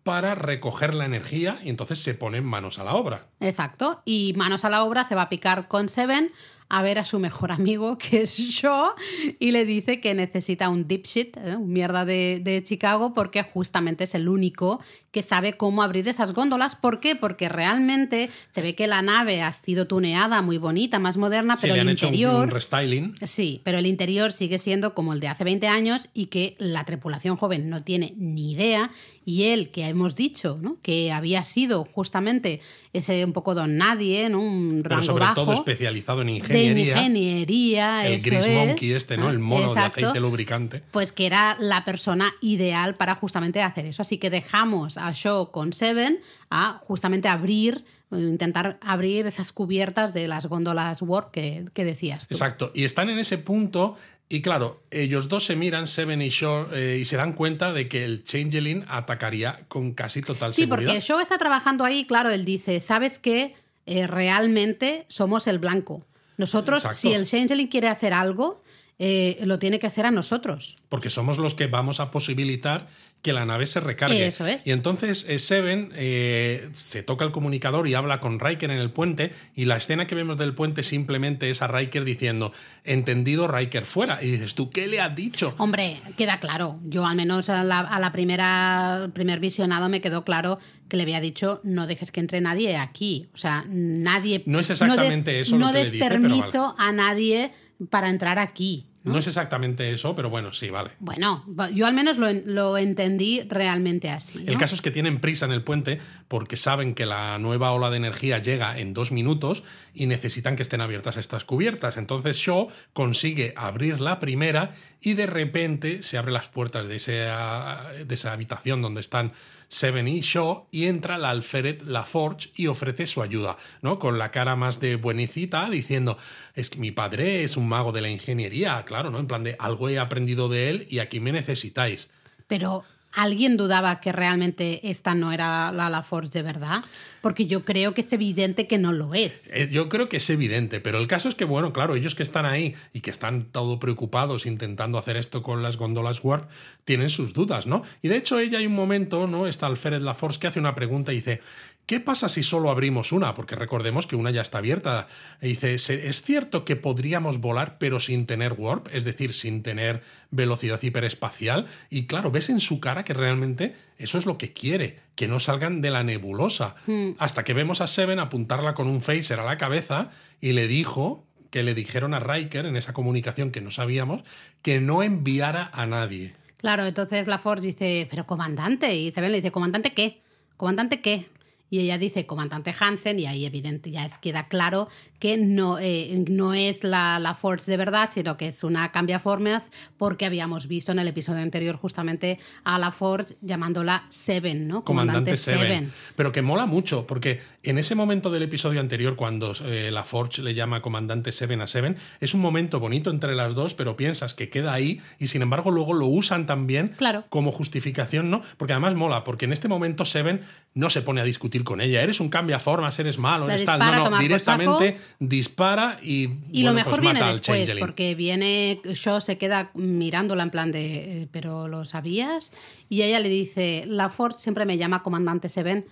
[0.03, 3.27] para recoger la energía y entonces se ponen manos a la obra.
[3.41, 4.01] Exacto.
[4.05, 6.31] Y manos a la obra se va a picar con Seven
[6.69, 8.91] a ver a su mejor amigo, que es Shaw,
[9.39, 11.55] y le dice que necesita un dipshit, ¿eh?
[11.55, 16.33] un mierda de, de Chicago, porque justamente es el único que sabe cómo abrir esas
[16.33, 16.75] góndolas.
[16.75, 17.15] ¿Por qué?
[17.15, 21.73] Porque realmente se ve que la nave ha sido tuneada, muy bonita, más moderna, pero
[21.75, 22.43] le han el hecho un- interior...
[22.45, 23.15] un restyling.
[23.23, 26.83] Sí, pero el interior sigue siendo como el de hace 20 años y que la
[26.85, 28.91] tripulación joven no tiene ni idea.
[29.25, 30.77] Y él, que hemos dicho, ¿no?
[30.81, 32.61] que había sido justamente
[32.97, 34.41] ese un poco don nadie, ¿no?
[34.41, 36.97] un Pero rango sobre bajo, todo especializado en de ingeniería.
[36.97, 38.07] ingeniería.
[38.07, 38.67] el eso Gris es.
[38.67, 39.29] Monkey este, ¿no?
[39.29, 39.99] El mono exacto.
[39.99, 40.83] de aceite lubricante.
[40.91, 44.01] Pues que era la persona ideal para justamente hacer eso.
[44.01, 46.19] Así que dejamos a Shaw con Seven
[46.49, 52.35] a justamente abrir, intentar abrir esas cubiertas de las góndolas Warp que, que decías tú.
[52.35, 52.71] Exacto.
[52.73, 53.95] Y están en ese punto.
[54.29, 57.87] Y claro, ellos dos se miran, Seven y Shaw, eh, y se dan cuenta de
[57.87, 60.89] que el Changeling atacaría con casi total Sí, seguridad.
[60.91, 63.55] porque Shaw está trabajando ahí, claro, él dice, ¿sabes qué?
[63.85, 66.03] Eh, realmente somos el blanco.
[66.35, 66.99] Nosotros, Exacto.
[66.99, 68.61] si el Changeling quiere hacer algo,
[68.99, 70.75] eh, lo tiene que hacer a nosotros.
[70.89, 72.87] Porque somos los que vamos a posibilitar
[73.21, 74.25] que la nave se recargue.
[74.27, 74.65] Eso es.
[74.65, 78.91] Y entonces eh, Seven eh, se toca el comunicador y habla con Riker en el
[78.91, 79.31] puente.
[79.55, 82.51] Y la escena que vemos del puente simplemente es a Riker diciendo:
[82.83, 84.23] Entendido, Riker fuera.
[84.23, 85.53] Y dices, ¿tú qué le has dicho?
[85.57, 86.79] Hombre, queda claro.
[86.83, 91.03] Yo al menos a la, a la primera primer visionado me quedó claro que le
[91.03, 93.27] había dicho no dejes que entre nadie aquí.
[93.33, 94.43] O sea, nadie.
[94.45, 97.51] No es exactamente des- eso lo que le dice, pero permiso a nadie
[97.89, 98.85] para entrar aquí.
[99.03, 100.91] No es exactamente eso, pero bueno, sí, vale.
[100.99, 104.43] Bueno, yo al menos lo, lo entendí realmente así.
[104.45, 107.89] El caso es que tienen prisa en el puente porque saben que la nueva ola
[107.89, 109.63] de energía llega en dos minutos
[109.93, 111.95] y necesitan que estén abiertas estas cubiertas.
[111.95, 117.91] Entonces Shaw consigue abrir la primera y de repente se abren las puertas de esa,
[118.05, 119.31] de esa habitación donde están
[119.69, 123.99] Seven y Shaw y entra la alférez Laforge y ofrece su ayuda, ¿no?
[123.99, 126.17] Con la cara más de buenicita diciendo,
[126.55, 129.19] es que mi padre es un mago de la ingeniería, claro, ¿no?
[129.19, 132.09] En plan de algo he aprendido de él y aquí me necesitáis.
[132.47, 136.83] Pero ¿alguien dudaba que realmente esta no era la LaForge de verdad?
[137.21, 139.47] Porque yo creo que es evidente que no lo es.
[139.53, 142.23] Eh, Yo creo que es evidente, pero el caso es que, bueno, claro, ellos que
[142.23, 146.49] están ahí y que están todo preocupados intentando hacer esto con las góndolas Warp,
[146.85, 147.83] tienen sus dudas, ¿no?
[148.01, 149.47] Y de hecho, ella hay un momento, ¿no?
[149.47, 151.41] Está Alfred Laforce que hace una pregunta y dice:
[151.87, 153.33] ¿qué pasa si solo abrimos una?
[153.33, 155.07] Porque recordemos que una ya está abierta.
[155.41, 158.87] Dice, ¿es cierto que podríamos volar pero sin tener warp?
[158.93, 161.65] Es decir, sin tener velocidad hiperespacial.
[161.89, 165.39] Y claro, ves en su cara que realmente eso es lo que quiere, que no
[165.39, 166.75] salgan de la nebulosa.
[166.85, 167.11] Hmm.
[167.17, 170.11] Hasta que vemos a Seven apuntarla con un phaser a la cabeza
[170.41, 174.23] y le dijo que le dijeron a Riker en esa comunicación que no sabíamos
[174.61, 176.35] que no enviara a nadie.
[176.57, 180.21] Claro, entonces la Force dice, pero comandante, y Seven le dice, ¿comandante qué?
[180.57, 181.27] ¿Comandante qué?
[181.69, 184.87] Y ella dice comandante Hansen, y ahí evidente ya es, queda claro
[185.19, 189.63] que no, eh, no es la, la, Force de verdad, sino que es una cambiaformas,
[189.97, 194.83] porque habíamos visto en el episodio anterior justamente a la Force llamándola Seven, ¿no?
[194.83, 195.91] Comandante, Seven.
[196.15, 200.41] Pero que mola mucho, porque en ese momento del episodio anterior, cuando eh, la Forge
[200.41, 204.33] le llama Comandante Seven a Seven, es un momento bonito entre las dos, pero piensas
[204.33, 207.25] que queda ahí, y sin embargo luego lo usan también claro.
[207.29, 208.41] como justificación, ¿no?
[208.57, 210.41] Porque además mola, porque en este momento Seven
[210.73, 212.01] no se pone a discutir con ella.
[212.01, 213.79] Eres un cambiaformas, eres malo, eres tal.
[213.79, 216.23] No, no, directamente dispara y.
[216.51, 218.81] Y bueno, lo mejor pues viene mata al después, porque viene.
[218.83, 221.21] Shaw se queda mirándola en plan de.
[221.21, 222.51] eh, ¿Pero lo sabías?
[222.89, 225.85] Y ella le dice: La Ford siempre me llama comandante Seven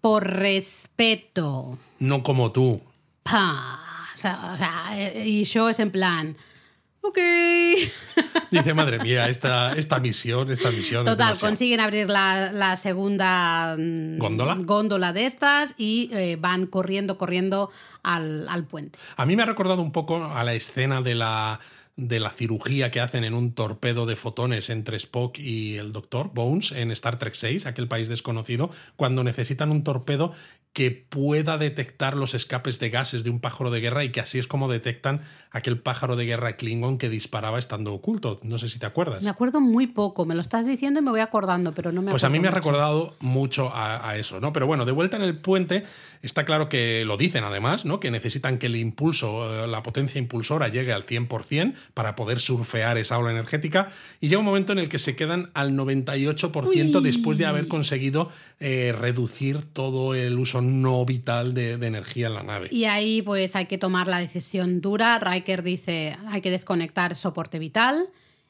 [0.00, 1.78] por respeto.
[1.98, 2.82] No como tú.
[3.22, 3.80] Pa.
[4.14, 6.36] O sea, o sea, eh, y Shaw es en plan.
[7.02, 7.18] Ok.
[8.50, 11.04] Dice, madre mía, esta, esta misión, esta misión.
[11.04, 11.50] Total, demasiado".
[11.50, 14.56] consiguen abrir la, la segunda mm, ¿Góndola?
[14.60, 17.70] góndola de estas y eh, van corriendo, corriendo
[18.04, 18.98] al, al puente.
[19.16, 21.58] A mí me ha recordado un poco a la escena de la,
[21.96, 26.30] de la cirugía que hacen en un torpedo de fotones entre Spock y el doctor
[26.32, 30.32] Bones en Star Trek VI, aquel país desconocido, cuando necesitan un torpedo
[30.72, 34.38] que pueda detectar los escapes de gases de un pájaro de guerra y que así
[34.38, 35.20] es como detectan
[35.50, 38.38] aquel pájaro de guerra Klingon que disparaba estando oculto.
[38.42, 39.22] No sé si te acuerdas.
[39.22, 42.10] Me acuerdo muy poco, me lo estás diciendo y me voy acordando, pero no me
[42.10, 44.54] Pues a mí me ha acuerdo recordado mucho a, a eso, ¿no?
[44.54, 45.84] Pero bueno, de vuelta en el puente,
[46.22, 48.00] está claro que lo dicen además, ¿no?
[48.00, 52.98] Que necesitan que el impulso, eh, la potencia impulsora llegue al 100% para poder surfear
[52.98, 53.88] esa ola energética.
[54.20, 57.02] Y llega un momento en el que se quedan al 98% Uy.
[57.02, 58.30] después de haber conseguido
[58.60, 62.68] eh, reducir todo el uso no vital de, de energía en la nave.
[62.70, 65.18] Y ahí pues hay que tomar la decisión dura.
[65.18, 68.08] Riker dice hay que desconectar soporte vital.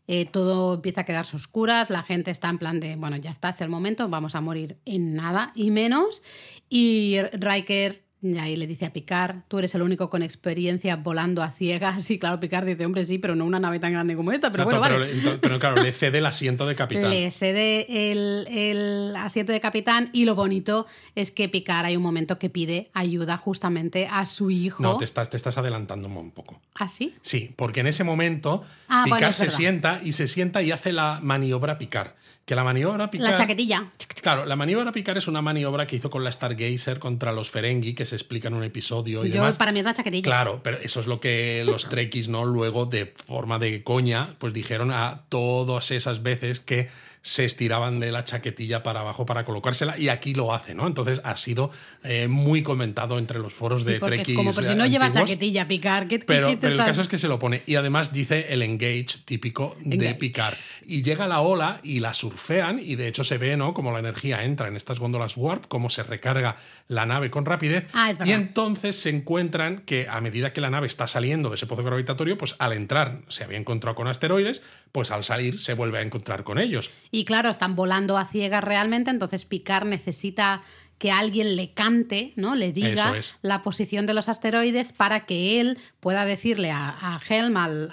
[0.09, 3.51] eh, todo empieza a quedarse oscuras, la gente está en plan de, bueno, ya está,
[3.51, 6.23] es el momento, vamos a morir en nada y menos.
[6.69, 11.43] Y Riker y ahí le dice a Picard, tú eres el único con experiencia volando
[11.43, 12.09] a ciegas.
[12.11, 14.65] Y claro, Picard dice, hombre, sí, pero no una nave tan grande como esta, pero
[14.65, 15.39] Exacto, bueno, vale.
[15.41, 17.11] pero, claro, le cede el asiento de capitán.
[17.11, 22.03] Le cede el, el asiento de capitán y lo bonito es que Picard hay un
[22.03, 24.83] momento que pide ayuda justamente a su hijo.
[24.83, 26.61] No, te estás, te estás adelantando un poco.
[26.75, 27.15] ¿Ah, sí?
[27.23, 30.93] Sí, porque en ese momento Ah, Picard bueno, se sienta y se sienta y hace
[30.93, 32.13] la maniobra Picard.
[32.45, 33.31] Que la maniobra Picard.
[33.31, 33.93] La chaquetilla.
[34.21, 37.95] Claro, la maniobra Picard es una maniobra que hizo con la Stargazer contra los Ferengi,
[37.95, 39.57] que se explica en un episodio y Yo, demás.
[39.57, 40.23] para mí es la chaquetilla.
[40.23, 42.45] Claro, pero eso es lo que los trekkies, ¿no?
[42.45, 46.91] Luego, de forma de coña, pues dijeron a todas esas veces que
[47.23, 50.87] se estiraban de la chaquetilla para abajo para colocársela y aquí lo hace, ¿no?
[50.89, 51.71] Entonces ha sido
[52.03, 54.37] eh, muy comentado entre los foros de trekkies.
[54.37, 56.09] como por si no lleva chaquetilla, Picard.
[56.09, 57.63] ¿qué- Pero, qué pero el caso es que se lo pone.
[57.67, 60.15] Y además dice el engage típico de Engage.
[60.17, 60.55] Picard.
[60.87, 62.81] Y llega la ola y la surfean.
[62.81, 63.73] Y de hecho se ve, ¿no?
[63.73, 66.57] Como la energía entra en estas góndolas warp, cómo se recarga
[66.89, 67.87] la nave con rapidez.
[67.95, 71.67] Ah, y entonces se encuentran que a medida que la nave está saliendo de ese
[71.67, 75.99] pozo gravitatorio, pues al entrar se había encontrado con asteroides, pues al salir se vuelve
[75.99, 76.91] a encontrar con ellos.
[77.15, 80.63] Y claro, están volando a ciegas realmente, entonces Picard necesita
[81.03, 82.55] que alguien le cante, ¿no?
[82.55, 83.37] Le diga es.
[83.43, 87.91] la posición de los asteroides para que él pueda decirle a, a Helm, al,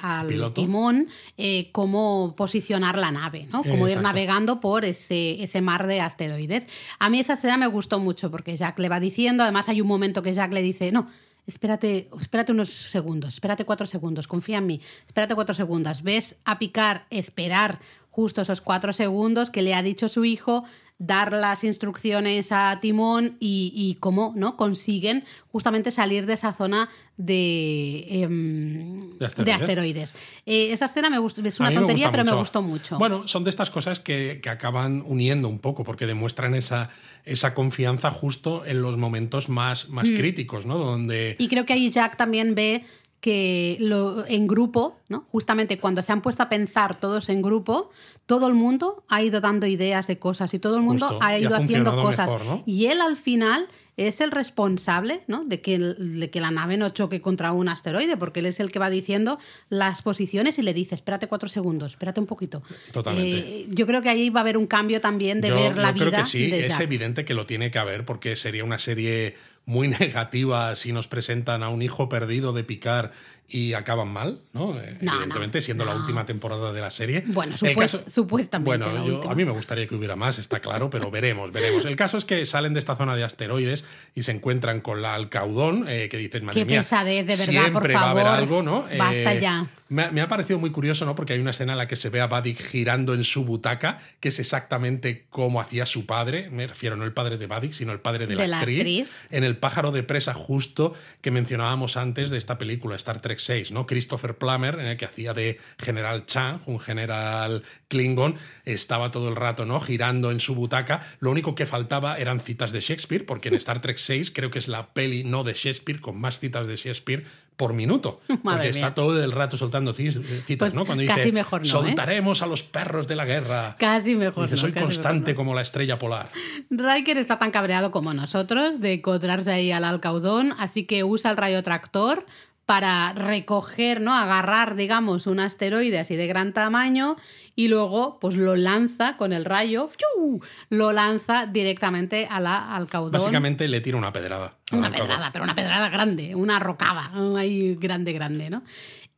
[0.53, 3.63] timón, eh, cómo posicionar la nave, ¿no?
[3.63, 6.67] Cómo ir navegando por ese, ese mar de asteroides.
[6.99, 9.87] A mí esa escena me gustó mucho porque Jack le va diciendo, además hay un
[9.87, 11.07] momento que Jack le dice, no,
[11.47, 16.03] espérate, espérate unos segundos, espérate cuatro segundos, confía en mí, espérate cuatro segundos.
[16.03, 17.79] Ves a picar, esperar
[18.19, 20.65] justo esos cuatro segundos que le ha dicho su hijo,
[20.97, 24.57] dar las instrucciones a Timón y, y cómo ¿no?
[24.57, 29.61] consiguen justamente salir de esa zona de, em, De asteroides.
[29.61, 30.15] asteroides.
[30.45, 32.97] Eh, esa escena me gustó, es una me tontería, pero me gustó mucho.
[32.97, 36.89] Bueno, son de estas cosas que, que acaban uniendo un poco, porque demuestran esa,
[37.23, 39.93] esa confianza justo en los momentos más, Mm.
[39.93, 40.77] más críticos, ¿no?
[40.77, 41.37] Donde.
[41.39, 42.83] Y creo que ahí Jack también ve
[43.21, 45.25] que lo, en grupo, ¿no?
[45.31, 47.89] justamente cuando se han puesto a pensar todos en grupo,
[48.25, 51.37] todo el mundo ha ido dando ideas de cosas y todo el mundo Justo, ha
[51.37, 52.31] ido ha haciendo cosas.
[52.31, 52.63] mejor, ¿no?
[52.65, 53.67] Y él al final
[53.97, 55.43] es el responsable ¿no?
[55.43, 58.71] de, que de que la nave no choque contra un asteroide, porque él es el
[58.71, 62.61] que va diciendo las posiciones y le dice, espérate cuatro segundos, espérate un poquito.
[62.93, 63.39] Totalmente.
[63.39, 65.89] Eh, yo creo que ahí va a haber un cambio también de Yo- ver la
[65.89, 66.05] yo vida.
[66.11, 69.35] creo que sí, es evidente que lo tiene que haber porque sería una serie
[69.69, 73.11] muy negativa si nos presentan a un hijo perdido de Picard
[73.49, 74.79] y acaban mal, ¿no?
[74.79, 77.23] Eh, No, Evidentemente, no, siendo la última temporada de la serie.
[77.27, 81.51] Bueno, supuestamente Bueno, yo- a mí me gustaría que hubiera más, está claro, pero veremos,
[81.51, 81.85] veremos.
[81.85, 83.85] El caso es que salen de esta zona de asteroides
[84.15, 87.45] y se encuentran con la Alcaudón, eh, que dicen, madre Qué mía, pesadez, de verdad,
[87.45, 88.85] siempre por va a haber algo, ¿no?
[88.97, 89.67] basta ya.
[89.91, 91.15] Me ha, me ha parecido muy curioso, ¿no?
[91.15, 93.99] Porque hay una escena en la que se ve a Buddy girando en su butaca,
[94.19, 96.47] que es exactamente como hacía su padre.
[96.51, 98.77] Me refiero no el padre de Buddy, sino el padre de la, De la actriz,
[98.81, 99.09] actriz.
[99.31, 103.71] En el pájaro de presa justo que mencionábamos antes de esta película, Star Trek 6,
[103.71, 103.85] ¿no?
[103.85, 108.35] Christopher Plummer, en el que hacía de General Chang, un general Klingon,
[108.65, 109.79] estaba todo el rato, ¿no?
[109.79, 111.01] Girando en su butaca.
[111.19, 114.59] Lo único que faltaba eran citas de Shakespeare, porque en Star Trek 6 creo que
[114.59, 117.25] es la peli no de Shakespeare con más citas de Shakespeare
[117.59, 118.21] por minuto.
[118.27, 118.69] Madre porque mía.
[118.69, 120.21] está todo el rato soltando citas,
[120.57, 120.85] Pues ¿no?
[120.85, 121.69] Cuando casi dice, mejor no, ¿eh?
[121.69, 123.75] soltaremos a los perros de la guerra.
[123.77, 124.45] Casi mejor.
[124.45, 125.35] Dice, no, soy casi mejor constante no.
[125.35, 126.29] como la estrella polar.
[126.69, 131.37] Riker está tan cabreado como nosotros de encontrarse ahí al alcaudón, así que usa el
[131.37, 132.25] rayo tractor
[132.69, 134.13] para recoger, ¿no?
[134.13, 137.17] Agarrar, digamos, un asteroide así de gran tamaño
[137.55, 140.39] y luego pues lo lanza con el rayo, ¡fiu!
[140.69, 143.13] lo lanza directamente a la alcaudón.
[143.13, 144.53] Básicamente le tira una pedrada.
[144.71, 148.61] al Una pedrada, pero una pedrada grande, una rocada, ahí grande, grande, ¿no?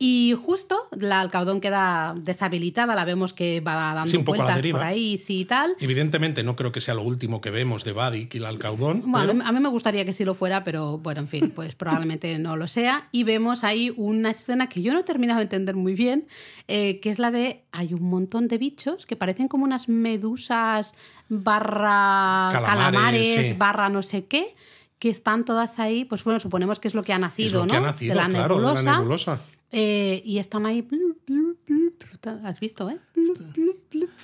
[0.04, 4.46] Y justo la alcaudón queda deshabilitada, la vemos que va dando Sí, un poco a
[4.46, 5.76] la vueltas por ahí, sí y tal.
[5.78, 9.04] Evidentemente no creo que sea lo último que vemos de Buddy y el Alcaudón.
[9.06, 11.76] Bueno, pero- a mí me gustaría que sí lo fuera, pero bueno, en fin, pues
[11.76, 13.06] probablemente no lo sea.
[13.12, 16.26] Y vemos ahí una escena que yo no he terminado de entender muy bien,
[16.66, 20.94] eh, que es la de hay un montón de bichos que parecen como unas medusas
[21.28, 23.54] barra Calamares, calamares, sí.
[23.56, 24.54] barra no sé qué,
[24.98, 27.66] que están todas ahí, pues bueno, suponemos que es lo que ha es nacido, lo
[27.66, 27.70] ¿no?
[27.72, 28.82] que ha nacido, de la claro, de nebulosa.
[28.84, 29.40] la nebulosa.
[29.72, 30.82] Eh, y están ahí.
[30.82, 32.98] blu, blu, blu, blu, ¿Has visto, eh?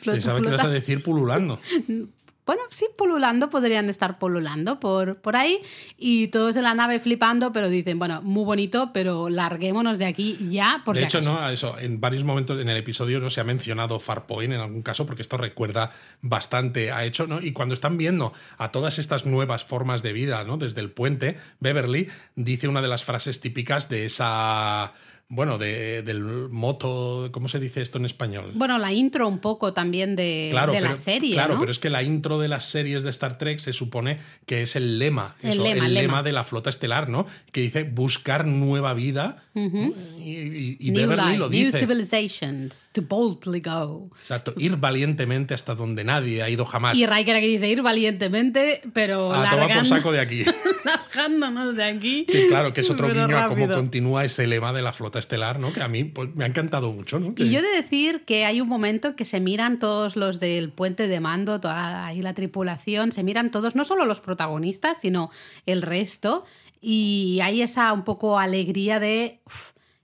[0.04, 1.58] Pensaba que ibas a decir pululando.
[2.48, 5.60] Bueno, sí, pululando, podrían estar pululando por, por ahí
[5.98, 10.38] y todos en la nave flipando, pero dicen, bueno, muy bonito, pero larguémonos de aquí
[10.48, 11.30] ya, por de si hecho, acaso.
[11.34, 14.80] no, eso, en varios momentos en el episodio no se ha mencionado Farpoint en algún
[14.80, 15.90] caso, porque esto recuerda
[16.22, 17.42] bastante a hecho, ¿no?
[17.42, 20.56] Y cuando están viendo a todas estas nuevas formas de vida, ¿no?
[20.56, 24.94] Desde el puente, Beverly dice una de las frases típicas de esa.
[25.30, 27.28] Bueno, de, del moto.
[27.32, 28.52] ¿Cómo se dice esto en español?
[28.54, 31.60] Bueno, la intro un poco también de, Claro, de la serie, Claro, ¿no?
[31.60, 34.74] pero es que la intro de las series de Star Trek se supone que es
[34.74, 36.22] el lema, El eso, lema, el el lema, lema.
[36.22, 37.26] de la flota estelar, ¿no?
[37.52, 39.44] Que dice buscar nueva vida.
[39.58, 41.80] Y y- y New Beverly life, lo new dice.
[41.80, 44.10] civilizations, to boldly go.
[44.20, 46.96] Exacto, ir valientemente hasta donde nadie ha ido jamás.
[46.98, 50.44] Y Riker aquí dice ir valientemente, pero a tomar por largando- saco de aquí.
[50.84, 52.24] largándonos de aquí.
[52.26, 53.76] que claro, que es otro guiño a cómo rápido.
[53.76, 55.72] continúa ese lema de la flota estelar, ¿no?
[55.72, 57.34] Que a mí pues, me ha encantado mucho, ¿no?
[57.34, 60.40] Que- Y yo he de decir que hay un momento que se miran todos los
[60.40, 64.98] del puente de mando, toda ahí la tripulación, se miran todos, no solo los protagonistas,
[65.00, 65.30] sino
[65.66, 66.44] el resto,
[66.80, 69.40] y hay esa un poco alegría de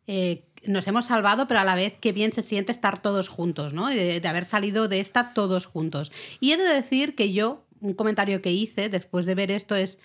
[0.07, 3.73] eh, nos hemos salvado, pero a la vez qué bien se siente estar todos juntos,
[3.73, 3.89] ¿no?
[3.89, 6.13] De, de haber salido de esta todos juntos.
[6.41, 9.99] Y he de decir que yo, un comentario que hice después de ver esto es...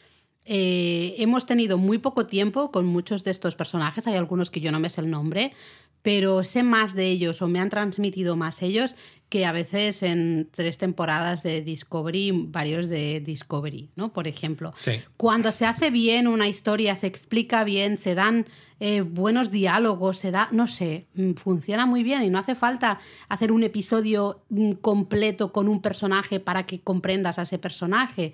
[0.45, 4.71] Eh, hemos tenido muy poco tiempo con muchos de estos personajes, hay algunos que yo
[4.71, 5.53] no me sé el nombre,
[6.01, 8.95] pero sé más de ellos o me han transmitido más ellos
[9.29, 14.11] que a veces en tres temporadas de Discovery, varios de Discovery, ¿no?
[14.11, 14.73] Por ejemplo.
[14.75, 15.01] Sí.
[15.17, 18.47] Cuando se hace bien una historia, se explica bien, se dan
[18.79, 22.99] eh, buenos diálogos, se da, no sé, mm, funciona muy bien y no hace falta
[23.27, 28.33] hacer un episodio mm, completo con un personaje para que comprendas a ese personaje.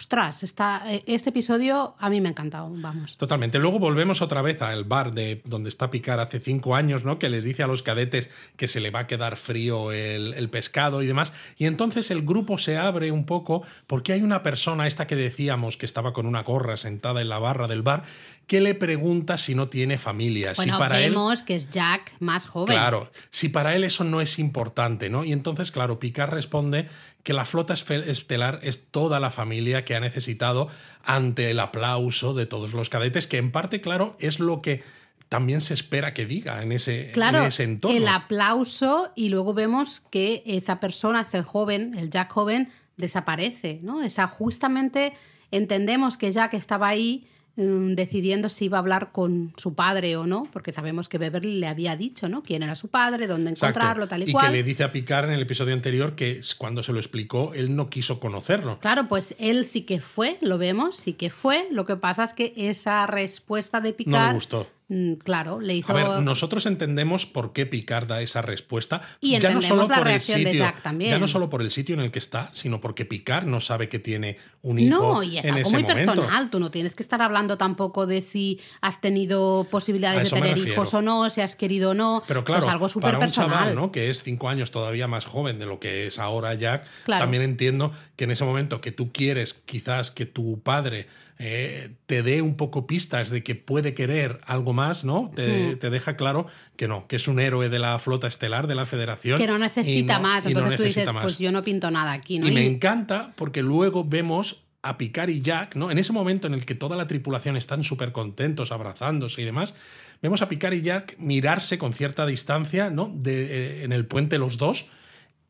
[0.00, 3.18] Ostras, está, eh, este episodio a mí me ha encantado, vamos.
[3.18, 3.58] Totalmente.
[3.58, 7.18] Luego volvemos otra vez al bar de donde está Picar hace cinco años, ¿no?
[7.18, 10.48] Que les dice a los cadetes que se le va a quedar frío el, el
[10.48, 11.34] pescado y demás.
[11.58, 15.76] Y entonces el grupo se abre un poco porque hay una persona, esta que decíamos
[15.76, 18.04] que estaba con una gorra sentada en la barra del bar,
[18.50, 20.54] que le pregunta si no tiene familia.
[20.56, 22.74] Bueno, si para él vemos que es Jack más joven.
[22.74, 25.24] Claro, si para él eso no es importante, ¿no?
[25.24, 26.88] Y entonces, claro, Picard responde
[27.22, 30.68] que la flota estelar es toda la familia que ha necesitado
[31.04, 34.82] ante el aplauso de todos los cadetes, que en parte, claro, es lo que
[35.28, 37.96] también se espera que diga en ese, Claro, en ese entorno.
[37.96, 44.02] el aplauso y luego vemos que esa persona, ese joven, el Jack joven, desaparece, ¿no?
[44.02, 45.12] Esa justamente
[45.52, 50.48] entendemos que Jack estaba ahí decidiendo si iba a hablar con su padre o no,
[50.52, 52.42] porque sabemos que Beverly le había dicho, ¿no?
[52.42, 53.78] Quién era su padre, dónde Exacto.
[53.78, 54.46] encontrarlo, tal y, y cual.
[54.46, 57.74] que le dice a Picard en el episodio anterior que cuando se lo explicó, él
[57.76, 58.78] no quiso conocerlo.
[58.78, 61.68] Claro, pues él sí que fue, lo vemos, sí que fue.
[61.70, 64.28] Lo que pasa es que esa respuesta de No Picard.
[64.28, 64.66] le gustó.
[64.90, 65.92] Mm, Claro, le hizo.
[65.92, 69.00] A ver, nosotros entendemos por qué Picard da esa respuesta.
[69.20, 71.10] Y ya no solo la por el reacción de sitio, Jack también.
[71.12, 73.88] ya no solo por el sitio en el que está, sino porque Picard no sabe
[73.88, 76.12] que tiene un hijo No, y es en algo ese muy momento.
[76.12, 76.50] personal.
[76.50, 80.92] Tú no tienes que estar hablando tampoco de si has tenido posibilidades de tener hijos
[80.92, 82.22] o no, si has querido o no.
[82.26, 83.50] Pero Eso claro, es algo súper personal.
[83.50, 83.90] chaval ¿no?
[83.92, 87.22] que es cinco años todavía más joven de lo que es ahora Jack, Claro.
[87.22, 91.06] también entiendo que en ese momento que tú quieres quizás que tu padre
[91.42, 95.30] eh, te dé un poco pistas de que puede querer algo más, ¿no?
[95.34, 98.74] Te, te deja claro que no, que es un héroe de la flota estelar de
[98.74, 99.38] la Federación.
[99.38, 100.44] Que no necesita no- más.
[100.44, 101.22] no Entonces tú dices, más.
[101.22, 102.46] pues yo no pinto nada aquí, ¿no?
[102.46, 105.90] Y me encanta porque luego vemos a Picard y Jack, ¿no?
[105.90, 109.74] En ese momento en el que toda la tripulación están súper contentos, abrazándose y demás,
[110.20, 113.10] vemos a Picard y Jack mirarse con cierta distancia, ¿no?
[113.14, 113.44] De,
[113.80, 114.86] eh, en el puente los dos.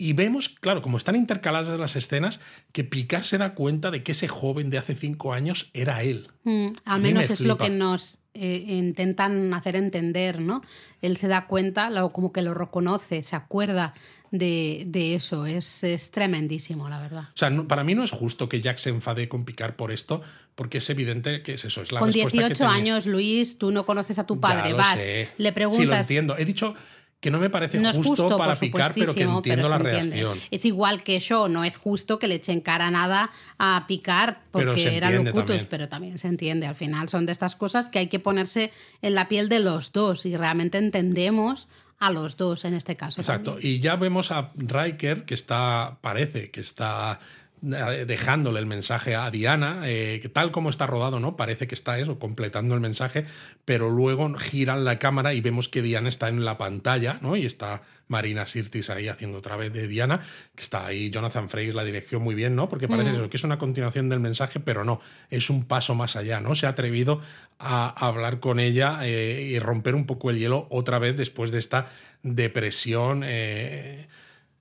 [0.03, 2.41] Y vemos, claro, como están intercaladas las escenas,
[2.73, 6.29] que Picard se da cuenta de que ese joven de hace cinco años era él.
[6.45, 10.63] Mm, al menos me es lo que nos eh, intentan hacer entender, ¿no?
[11.03, 13.93] Él se da cuenta, lo- como que lo reconoce, se acuerda
[14.31, 15.45] de, de eso.
[15.45, 17.25] Es, es tremendísimo, la verdad.
[17.35, 19.91] O sea, no- para mí no es justo que Jack se enfade con Picard por
[19.93, 20.23] esto,
[20.55, 22.75] porque es evidente que es eso, es la Con respuesta que 18 tenía.
[22.75, 25.29] años, Luis, tú no conoces a tu Ya padre, lo vas, sé.
[25.37, 26.01] le Sí, lo preguntas.
[26.09, 26.39] entiendo.
[26.39, 26.75] He dicho
[27.21, 30.17] que no me parece no justo, justo, para picar, pero que entiendo pero la entiende.
[30.17, 30.39] reacción.
[30.51, 34.79] Es igual que yo, no es justo que le echen cara nada a picar porque
[34.79, 35.67] se era entiende locutus, también.
[35.69, 36.67] pero también se entiende.
[36.67, 39.93] Al final son de estas cosas que hay que ponerse en la piel de los
[39.93, 41.69] dos y realmente entendemos
[41.99, 43.21] a los dos en este caso.
[43.21, 43.53] Exacto.
[43.53, 43.75] también.
[43.75, 47.21] Y ya vemos a Riker que está, parece que está
[47.63, 51.37] dejándole el mensaje a Diana, eh, que tal como está rodado, ¿no?
[51.37, 53.25] Parece que está eso, completando el mensaje,
[53.65, 57.37] pero luego giran la cámara y vemos que Diana está en la pantalla, ¿no?
[57.37, 60.21] Y está Marina Sirtis ahí haciendo otra vez de Diana,
[60.55, 62.69] que está ahí Jonathan Frakes la dirección muy bien, ¿no?
[62.69, 66.17] Porque parece eso, que es una continuación del mensaje, pero no, es un paso más
[66.17, 66.55] allá, ¿no?
[66.55, 67.21] Se ha atrevido
[67.59, 71.59] a hablar con ella eh, y romper un poco el hielo otra vez después de
[71.59, 71.91] esta
[72.23, 73.23] depresión.
[73.25, 74.09] eh,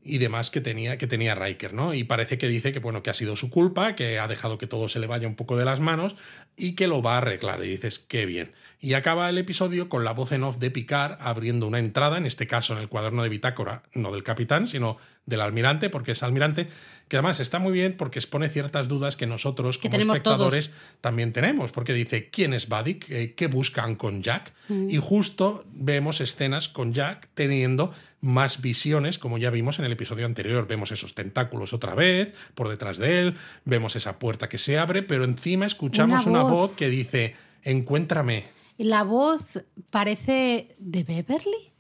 [0.02, 1.94] y demás que tenía, que tenía Riker, ¿no?
[1.94, 4.68] Y parece que dice que, bueno, que ha sido su culpa, que ha dejado que
[4.68, 6.16] todo se le vaya un poco de las manos
[6.56, 7.64] y que lo va a arreglar.
[7.64, 8.54] Y dices, qué bien.
[8.80, 12.26] Y acaba el episodio con la voz en off de Picard abriendo una entrada, en
[12.26, 14.98] este caso en el cuaderno de bitácora, no del capitán, sino
[15.30, 16.68] del almirante, porque es almirante,
[17.08, 20.72] que además está muy bien porque expone ciertas dudas que nosotros como espectadores
[21.02, 22.96] también tenemos, porque dice, ¿quién es Buddy?
[22.96, 24.54] ¿Qué qué buscan con Jack?
[24.68, 24.90] Mm.
[24.90, 30.26] Y justo vemos escenas con Jack teniendo más visiones, como ya vimos en el episodio
[30.26, 30.68] anterior.
[30.68, 35.04] Vemos esos tentáculos otra vez por detrás de él, vemos esa puerta que se abre,
[35.04, 36.70] pero encima escuchamos Una una, voz.
[36.70, 36.76] voz.
[36.76, 38.44] que dice, encuéntrame.
[38.78, 41.74] La voz parece de Beverly.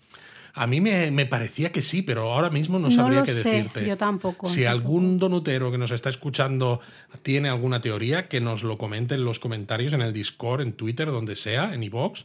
[0.53, 3.31] A mí me, me parecía que sí, pero ahora mismo no No sabría lo qué
[3.33, 3.85] sé, decirte.
[3.87, 4.71] yo tampoco, Si tampoco.
[4.71, 6.79] algún donutero que nos está escuchando
[7.21, 11.11] tiene alguna teoría, que nos lo comente en los comentarios, en el Discord, en Twitter,
[11.11, 12.23] donde sea, en iVoox.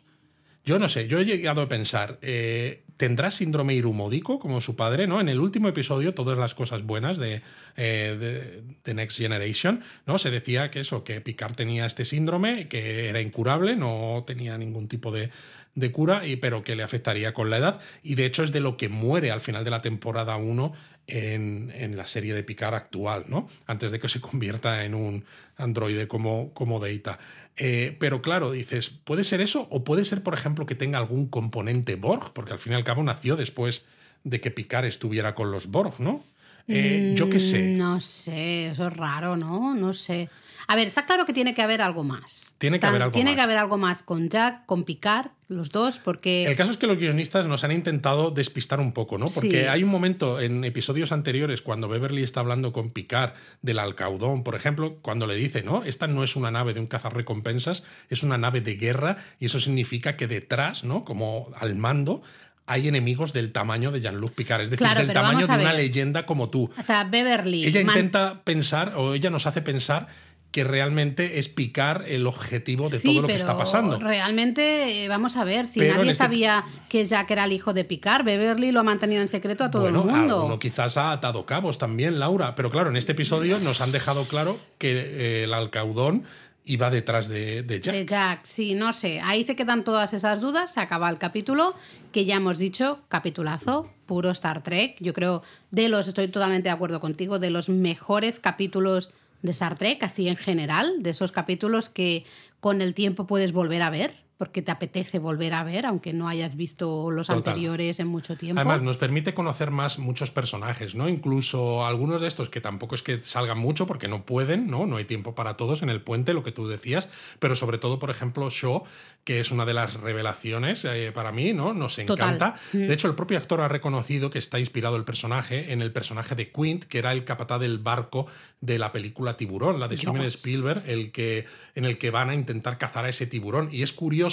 [0.64, 5.06] Yo no sé, yo he llegado a pensar, eh, ¿tendrá síndrome irumódico como su padre?
[5.06, 5.20] ¿no?
[5.20, 7.42] En el último episodio, todas las cosas buenas de,
[7.76, 10.18] eh, de, Next Generation, ¿no?
[10.18, 14.88] Se decía que eso, que Picard tenía este síndrome, que era incurable, no tenía ningún
[14.88, 15.30] tipo de,
[15.74, 17.80] de cura, y, pero que le afectaría con la edad.
[18.02, 20.72] Y de hecho es de lo que muere al final de la temporada 1
[21.06, 23.48] en, en la serie de Picard actual, ¿no?
[23.66, 25.24] Antes de que se convierta en un
[25.56, 27.18] androide como, como Data.
[27.56, 29.66] Eh, pero claro, dices, ¿puede ser eso?
[29.70, 32.84] O puede ser, por ejemplo, que tenga algún componente Borg, porque al fin y al
[32.84, 33.84] cabo nació después
[34.24, 36.24] de que Picard estuviera con los Borg, ¿no?
[36.66, 37.74] Eh, yo qué sé.
[37.74, 39.74] Mm, No sé, eso es raro, ¿no?
[39.74, 40.28] No sé.
[40.66, 42.54] A ver, está claro que tiene que haber algo más.
[42.58, 43.36] Tiene que Tan- haber algo Tiene más.
[43.36, 46.44] que haber algo más con Jack, con Picard, los dos, porque...
[46.46, 49.26] El caso es que los guionistas nos han intentado despistar un poco, ¿no?
[49.26, 49.68] Porque Sí.
[49.68, 54.54] hay un momento en episodios anteriores cuando Beverly está hablando con Picard del Alcaudón, por
[54.54, 55.84] ejemplo, cuando le dice, ¿no?
[55.84, 59.60] Esta no es una nave de un cazarrecompensas, es una nave de guerra y eso
[59.60, 61.04] significa que detrás, ¿no?
[61.04, 62.22] Como al mando
[62.66, 66.24] hay enemigos del tamaño de Jean-Luc Picard, es decir, Claro, del tamaño de una leyenda
[66.24, 66.70] como tú.
[66.78, 67.66] O sea, Beverly...
[67.66, 70.08] Ella man- intenta pensar o ella nos hace pensar
[70.54, 73.98] que realmente es Picard el objetivo de Sí, todo lo que está pasando.
[73.98, 77.72] Realmente, eh, vamos a ver, si Pero nadie este- sabía que Jack era el hijo
[77.74, 80.36] de Picard, Beverly lo ha mantenido en secreto a todo bueno, el mundo.
[80.36, 82.54] alguno quizás ha atado cabos también, Laura.
[82.54, 86.22] Pero claro, en este episodio nos han dejado claro que eh, el alcaudón
[86.64, 87.92] iba detrás de, de Jack.
[87.96, 89.20] De Jack, sí, no sé.
[89.22, 90.72] Ahí se quedan todas esas dudas.
[90.72, 91.74] Se acaba el capítulo,
[92.12, 94.98] que ya hemos dicho, capitulazo, puro Star Trek.
[95.00, 95.42] Yo creo,
[95.72, 99.10] de los, estoy totalmente de acuerdo contigo, de los mejores capítulos
[99.44, 102.24] de Star Trek, así en general, de esos capítulos que
[102.60, 106.28] con el tiempo puedes volver a ver porque te apetece volver a ver, aunque no
[106.28, 108.60] hayas visto los anteriores en mucho tiempo.
[108.60, 111.08] Además, nos permite conocer más muchos personajes, ¿no?
[111.08, 114.86] Incluso algunos de estos que tampoco es que salgan mucho porque no pueden, ¿no?
[114.86, 117.08] No hay tiempo para todos en el puente, lo que tú decías,
[117.38, 118.82] pero sobre todo, por ejemplo, Shaw,
[119.22, 121.72] que es una de las revelaciones eh, para mí, ¿no?
[121.72, 122.56] Nos encanta.
[122.72, 122.78] Mm.
[122.78, 126.34] De hecho, el propio actor ha reconocido que está inspirado el personaje en el personaje
[126.34, 128.26] de Quint, que era el capataz del barco
[128.60, 132.34] de la película Tiburón, la de Steven Spielberg, el que, en el que van a
[132.34, 133.68] intentar cazar a ese tiburón.
[133.70, 134.23] Y es curioso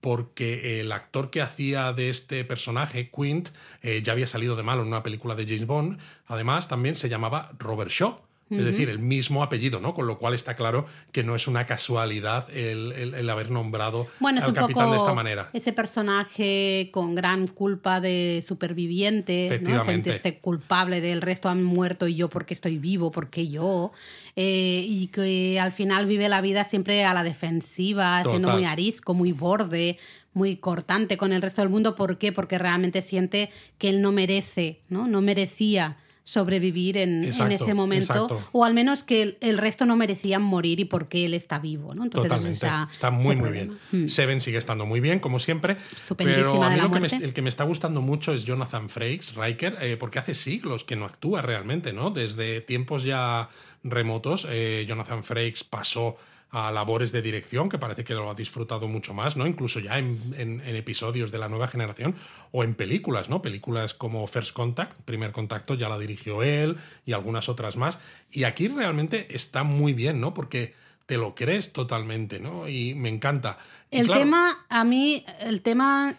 [0.00, 3.48] porque el actor que hacía de este personaje, Quint,
[3.82, 5.98] eh, ya había salido de malo en una película de James Bond.
[6.26, 8.27] Además, también se llamaba Robert Shaw.
[8.50, 9.92] Es decir, el mismo apellido, ¿no?
[9.92, 14.90] Con lo cual está claro que no es una casualidad el, haber nombrado al capitán
[14.90, 15.50] de esta manera.
[15.52, 19.84] Ese personaje con gran culpa de superviviente, ¿no?
[19.84, 23.92] sentirse culpable del resto han muerto y yo porque estoy vivo, porque yo.
[24.36, 29.12] Eh, y que al final vive la vida siempre a la defensiva, siendo muy arisco,
[29.12, 29.98] muy borde,
[30.32, 31.94] muy cortante con el resto del mundo.
[31.96, 32.32] ¿Por qué?
[32.32, 35.08] Porque realmente siente que él no merece, ¿no?
[35.08, 35.96] No merecía
[36.28, 41.24] sobrevivir en, ese momento, o al menos que el, resto no merecían morir y porque
[41.24, 41.94] él está vivo.
[41.94, 42.10] ¿no?
[42.10, 42.66] Totalmente.
[42.92, 43.78] está muy, muy bien.
[43.92, 44.08] Mm.
[44.08, 45.78] Seven sigue estando muy bien, como siempre.
[46.18, 46.80] Pero a mí
[47.22, 50.96] el que me está gustando mucho es Jonathan Frakes, Riker, eh, porque hace siglos que
[50.96, 52.10] no actúa realmente, ¿no?
[52.10, 53.48] Desde tiempos ya
[53.82, 56.18] remotos, eh, Jonathan Frakes pasó
[56.50, 59.46] a labores de dirección, que parece que lo ha disfrutado mucho más, ¿no?
[59.46, 62.14] Incluso ya en, episodios de la nueva generación
[62.52, 63.42] o en películas, ¿no?
[63.42, 67.98] Películas como First Contact, Primer Contacto, ya la dirigió él y algunas otras más.
[68.30, 70.32] Y aquí realmente está muy bien, ¿no?
[70.32, 70.74] Porque
[71.04, 72.66] te lo crees totalmente, ¿no?
[72.68, 73.58] Y me encanta.
[73.90, 76.16] el tema, a mí, el tema,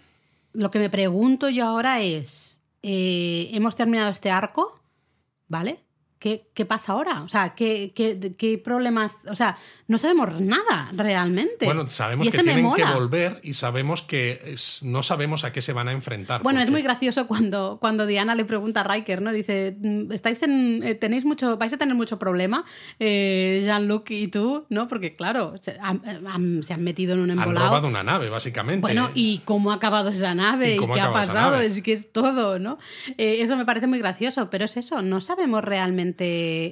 [0.53, 4.79] lo que me pregunto yo ahora es, eh, ¿hemos terminado este arco?
[5.47, 5.79] ¿Vale?
[6.19, 7.21] ¿Qué, ¿qué, pasa ahora?
[7.21, 9.19] O sea, ¿qué, ¿qué, qué, problemas?
[9.29, 9.57] O sea,
[9.87, 11.65] no sabemos nada realmente.
[11.65, 15.87] Bueno, sabemos que tienen que volver y sabemos que no sabemos a qué se van
[15.87, 16.43] a enfrentar.
[16.43, 19.31] Bueno, es muy gracioso cuando, cuando Diana le pregunta a Riker, ¿no?
[19.31, 22.65] Dice, mm, estáis en, eh, tenéis mucho, vais a tener mucho problema,
[22.99, 24.89] eh, Jean-Luc y tú, ¿no?
[24.89, 27.59] Porque claro, se han, se han metido en un embolado.
[27.59, 28.81] Han robado una nave, básicamente.
[28.81, 30.75] Bueno, ¿y cómo ha acabado esa nave?
[30.75, 31.61] ¿Y, qué ha pasado?
[31.61, 32.77] Es que es todo, ¿no?
[33.17, 36.08] Eh, eso me parece muy gracioso, pero es eso, no sabemos realmente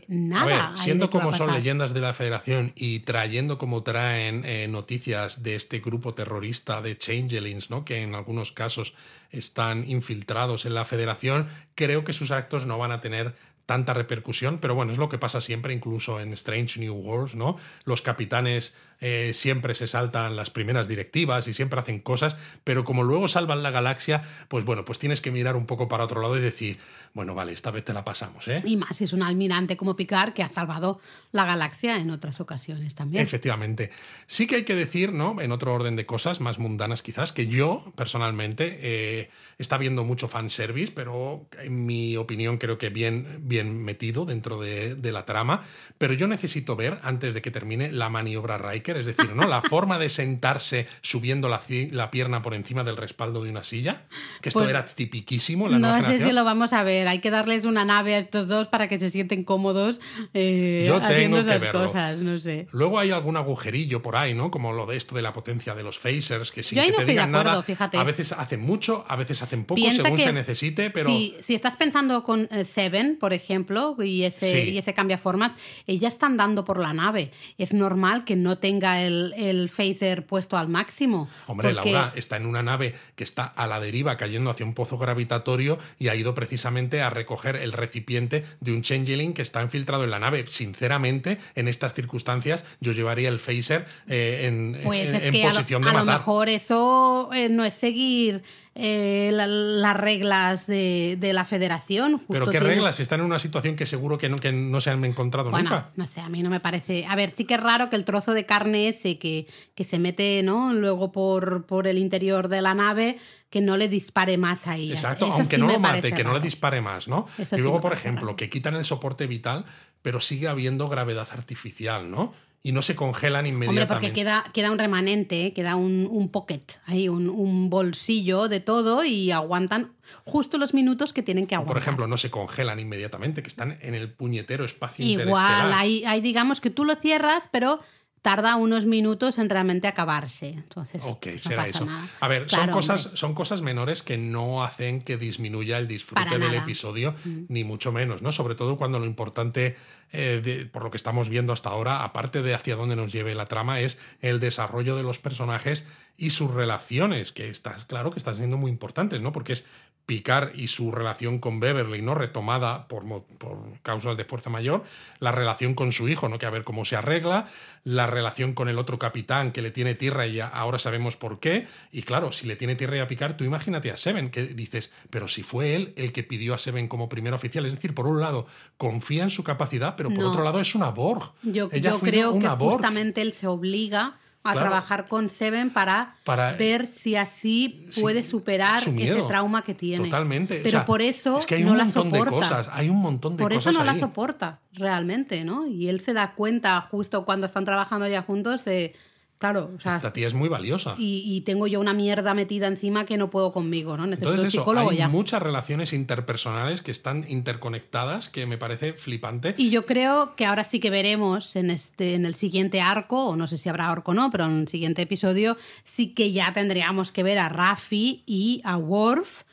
[0.08, 0.76] nada.
[0.78, 5.80] siendo como son leyendas de la Federación y trayendo como traen eh, noticias de este
[5.80, 7.86] grupo terrorista de Changelings, ¿no?
[7.86, 8.94] que en algunos casos
[9.32, 13.36] están infiltrados en la Federación, creo que sus actos no van a tener
[13.68, 17.58] tanta repercusión, pero bueno, es lo que pasa siempre, incluso en Strange New Worlds, ¿no?
[17.84, 23.04] Los capitanes eh, siempre se saltan las primeras directivas y siempre hacen cosas, pero como
[23.04, 26.38] luego salvan la galaxia, pues bueno, pues tienes que mirar un poco para otro lado
[26.38, 26.78] y decir,
[27.14, 28.48] bueno, vale, esta vez te la pasamos.
[28.48, 28.62] ¿eh?
[28.64, 31.00] Y más es un almirante como Picard que ha salvado
[31.32, 33.24] la galaxia en otras ocasiones también.
[33.24, 33.92] Efectivamente.
[34.26, 35.42] Sí que hay que decir, ¿no?
[35.42, 40.28] En otro orden de cosas más mundanas quizás, que yo personalmente eh, está viendo mucho
[40.28, 45.62] fanservice, pero en mi opinión creo que bien, bien metido dentro de, de la trama,
[45.98, 48.58] pero yo necesito ver, antes de que termine, la maniobra
[48.96, 49.48] Es decir, ¿no?
[49.48, 51.60] La forma de sentarse subiendo la,
[51.92, 54.04] la pierna por encima del respaldo de una silla,
[54.42, 55.68] que esto pues era tipiquísimo.
[55.68, 58.68] no sé si lo vamos a ver, hay que darles una nave a estos dos
[58.68, 60.00] para que se sienten cómodos
[60.34, 61.86] eh, Yo tengo que verlo.
[61.86, 62.68] cosas, no sé.
[62.72, 64.52] Luego hay algún agujerillo por ahí, ¿no?
[64.52, 67.32] Como lo de esto de la potencia de los phasers, que sin que te digan
[67.32, 67.64] nada,
[67.94, 71.10] a veces hacen mucho, a veces hacen poco, según se necesite, pero...
[71.10, 75.54] Si, si, estás pensando con eh, Seven, por ejemplo, y ese, y ese cambia formas,
[75.88, 77.32] ella está andando por la nave.
[77.58, 81.28] Es normal que no tenga el, el phaser puesto al máximo.
[81.48, 84.98] Hombre, Laura está en una nave que está a la deriva cayendo hacia un pozo
[84.98, 90.04] gravitatorio y ha ido precisamente a recoger el recipiente de un changeling que está infiltrado
[90.04, 90.46] en la nave.
[90.48, 96.02] Sinceramente, en estas circunstancias, yo llevaría el phaser eh, en, pues posición de matar.
[96.02, 98.44] A lo mejor eso eh, no es seguir
[98.80, 102.22] eh, las reglas de, la federación.
[102.30, 103.00] ¿Pero qué reglas?
[103.00, 105.90] Están en una situación que seguro que no, que no se han encontrado nunca.
[105.96, 107.06] No sé, a mí no me parece.
[107.08, 109.98] A ver, sí que es raro que el trozo de carne ese que, que se
[109.98, 110.74] mete ¿no?
[110.74, 113.18] luego por, por el interior de la nave
[113.50, 114.94] que no le dispare más a ella.
[114.94, 117.26] Exacto, aunque no lo mate, que no le dispare más, ¿no?
[117.38, 119.66] y luego, por ejemplo, que quitan el soporte vital,
[120.04, 122.34] pero sigue habiendo gravedad artificial, ¿no?
[122.68, 123.94] Y no se congelan inmediatamente.
[123.94, 125.54] Hombre, porque queda, queda un remanente, ¿eh?
[125.54, 129.94] queda un, un pocket, ahí un, un, bolsillo de todo y aguantan
[130.26, 131.74] justo los minutos que tienen que aguantar.
[131.74, 136.20] por ejemplo, no se congelan inmediatamente, que están en el puñetero espacio Igual, hay, hay
[136.20, 137.80] digamos que tú lo cierras, pero
[138.22, 140.50] tarda unos minutos en realmente acabarse.
[140.50, 141.86] Entonces, Ok, no será pasa eso.
[141.86, 142.08] nada.
[142.20, 143.18] A ver, son, cosas, hombre.
[143.18, 146.64] son cosas menores que no hacen que disminuya el disfrute Para del nada.
[146.64, 147.16] episodio,
[147.48, 148.32] ni mucho menos, ¿no?
[148.32, 149.78] Sobre todo cuando lo importante,
[150.12, 153.34] eh, de- por lo que estamos viendo hasta ahora, aparte de hacia dónde nos lleve
[153.36, 155.86] la trama, es el desarrollo de los personajes
[156.18, 159.32] y sus relaciones, que está claro que están siendo muy importantes, ¿no?
[159.32, 159.66] Porque es
[160.08, 162.16] Picard y su relación con Beverly, ¿no?
[162.16, 163.04] Retomada por,
[163.38, 164.84] por causas de fuerza mayor,
[165.20, 166.40] la relación con su hijo, ¿no?
[166.40, 167.46] Que a ver cómo se arregla,
[167.84, 171.68] la relación con el otro capitán que le tiene tierra y ahora sabemos por qué.
[171.92, 175.28] Y claro, si le tiene tierra a Picard, tú imagínate a Seven, que dices, pero
[175.28, 178.22] si fue él el que pidió a Seven como primer oficial, es decir, por un
[178.22, 178.48] lado,
[178.78, 180.30] confía en su capacidad, pero por No.
[180.30, 181.34] otro lado es una Borg.
[181.44, 182.76] Yo, Ella yo creo que Borg.
[182.76, 184.68] justamente él se obliga a Claro.
[184.70, 189.74] trabajar con Seven para, Para- ver si así Sí, puede superar su ese trauma que
[189.74, 190.06] tiene.
[190.06, 190.60] Totalmente.
[190.60, 192.26] O Pero sea, por eso es que hay no un la montón soporta.
[192.26, 195.68] de cosas, hay un montón de por eso cosas no la soporta realmente, ¿no?
[195.68, 198.96] Y él se da cuenta justo cuando están trabajando ya juntos de,
[199.38, 200.96] claro, o sea, Esta tía es muy valiosa.
[200.98, 204.06] y, y tengo yo una mierda metida encima que no puedo conmigo, ¿no?
[204.06, 205.10] Necesito Entonces un psicólogo hay ya.
[205.10, 209.56] muchas relaciones interpersonales que están interconectadas, que me parece flipante.
[209.58, 213.36] Y yo creo que ahora sí que veremos en este en el siguiente arco, o
[213.36, 216.54] no sé si habrá arco o no, pero en el siguiente episodio sí que ya
[216.54, 219.44] tendríamos que ver a Raffi y a Worf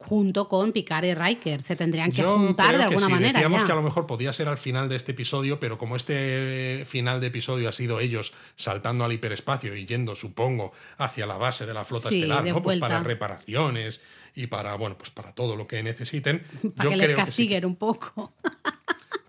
[0.00, 1.62] junto con Picard y Riker.
[1.62, 3.32] Se tendrían que Yo juntar creo de que alguna sí, manera.
[3.34, 3.66] Decíamos ya.
[3.66, 7.20] que a lo mejor podía ser al final de este episodio, pero como este final
[7.20, 11.74] de episodio ha sido ellos saltando al hiperespacio y yendo, supongo, hacia la base de
[11.74, 12.62] la flota Sí, estelar, ¿no?
[12.62, 14.00] Pues para reparaciones
[14.34, 16.42] y para, bueno, pues para todo lo que necesiten.
[16.74, 17.26] para yo que les creo que sí.
[17.26, 18.32] castiguen un poco.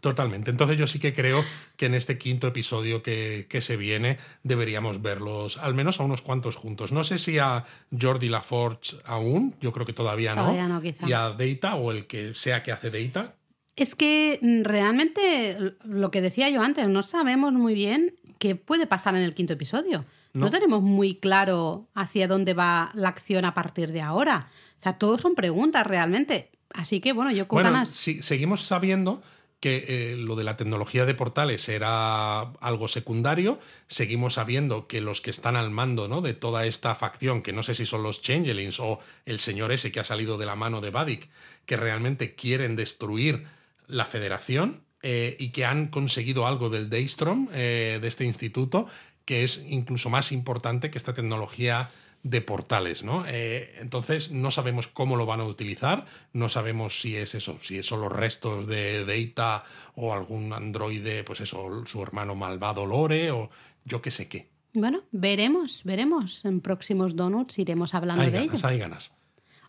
[0.01, 0.49] Totalmente.
[0.51, 1.45] Entonces yo sí que creo
[1.77, 6.21] que en este quinto episodio que, que se viene deberíamos verlos al menos a unos
[6.23, 6.91] cuantos juntos.
[6.91, 7.63] No sé si a
[7.99, 10.41] Jordi LaForge aún, yo creo que todavía no.
[10.41, 11.07] Todavía no, quizá.
[11.07, 13.35] Y a Data o el que sea que hace Data.
[13.75, 18.87] Es que mm, realmente lo que decía yo antes, no sabemos muy bien qué puede
[18.87, 20.03] pasar en el quinto episodio.
[20.33, 20.49] No, No.
[20.49, 24.47] tenemos muy claro hacia dónde va la acción a partir de ahora.
[24.79, 26.49] O sea, todo son preguntas realmente.
[26.73, 27.89] Así que bueno, yo con Bueno, ganas.
[27.89, 29.21] sí, seguimos sabiendo
[29.61, 33.59] que eh, lo de la tecnología de portales era algo secundario.
[33.87, 36.21] Seguimos sabiendo que los que están al mando ¿no?
[36.21, 39.91] de toda esta facción, que no sé si son los Changelings o el señor ese
[39.91, 41.29] que ha salido de la mano de Vadik,
[41.67, 43.45] que realmente quieren destruir
[43.87, 48.87] la federación eh, y que han conseguido algo del Daystrom, eh, de este instituto,
[49.25, 51.91] que es incluso más importante que esta tecnología
[52.23, 53.25] de portales, ¿no?
[53.27, 57.81] Eh, entonces no sabemos cómo lo van a utilizar, no sabemos si es eso, si
[57.83, 59.63] son los restos de Data
[59.95, 63.49] o algún androide, pues eso, su hermano malvado Lore o
[63.85, 64.49] yo qué sé qué.
[64.73, 66.45] Bueno, veremos, veremos.
[66.45, 68.47] En próximos donuts iremos hablando Hay de ello.
[68.47, 69.11] ganas, hay ganas.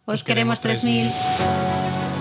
[0.05, 2.12] Os Os queremos queremos 3000.